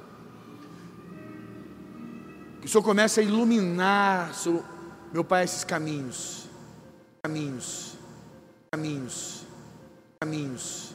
que 2.59 2.65
o 2.65 2.69
Senhor 2.69 2.83
comece 2.83 3.19
a 3.19 3.23
iluminar, 3.23 4.31
meu 5.13 5.23
Pai, 5.23 5.43
esses 5.43 5.63
caminhos, 5.63 6.49
caminhos, 7.21 7.93
caminhos, 8.71 9.45
caminhos 10.19 10.88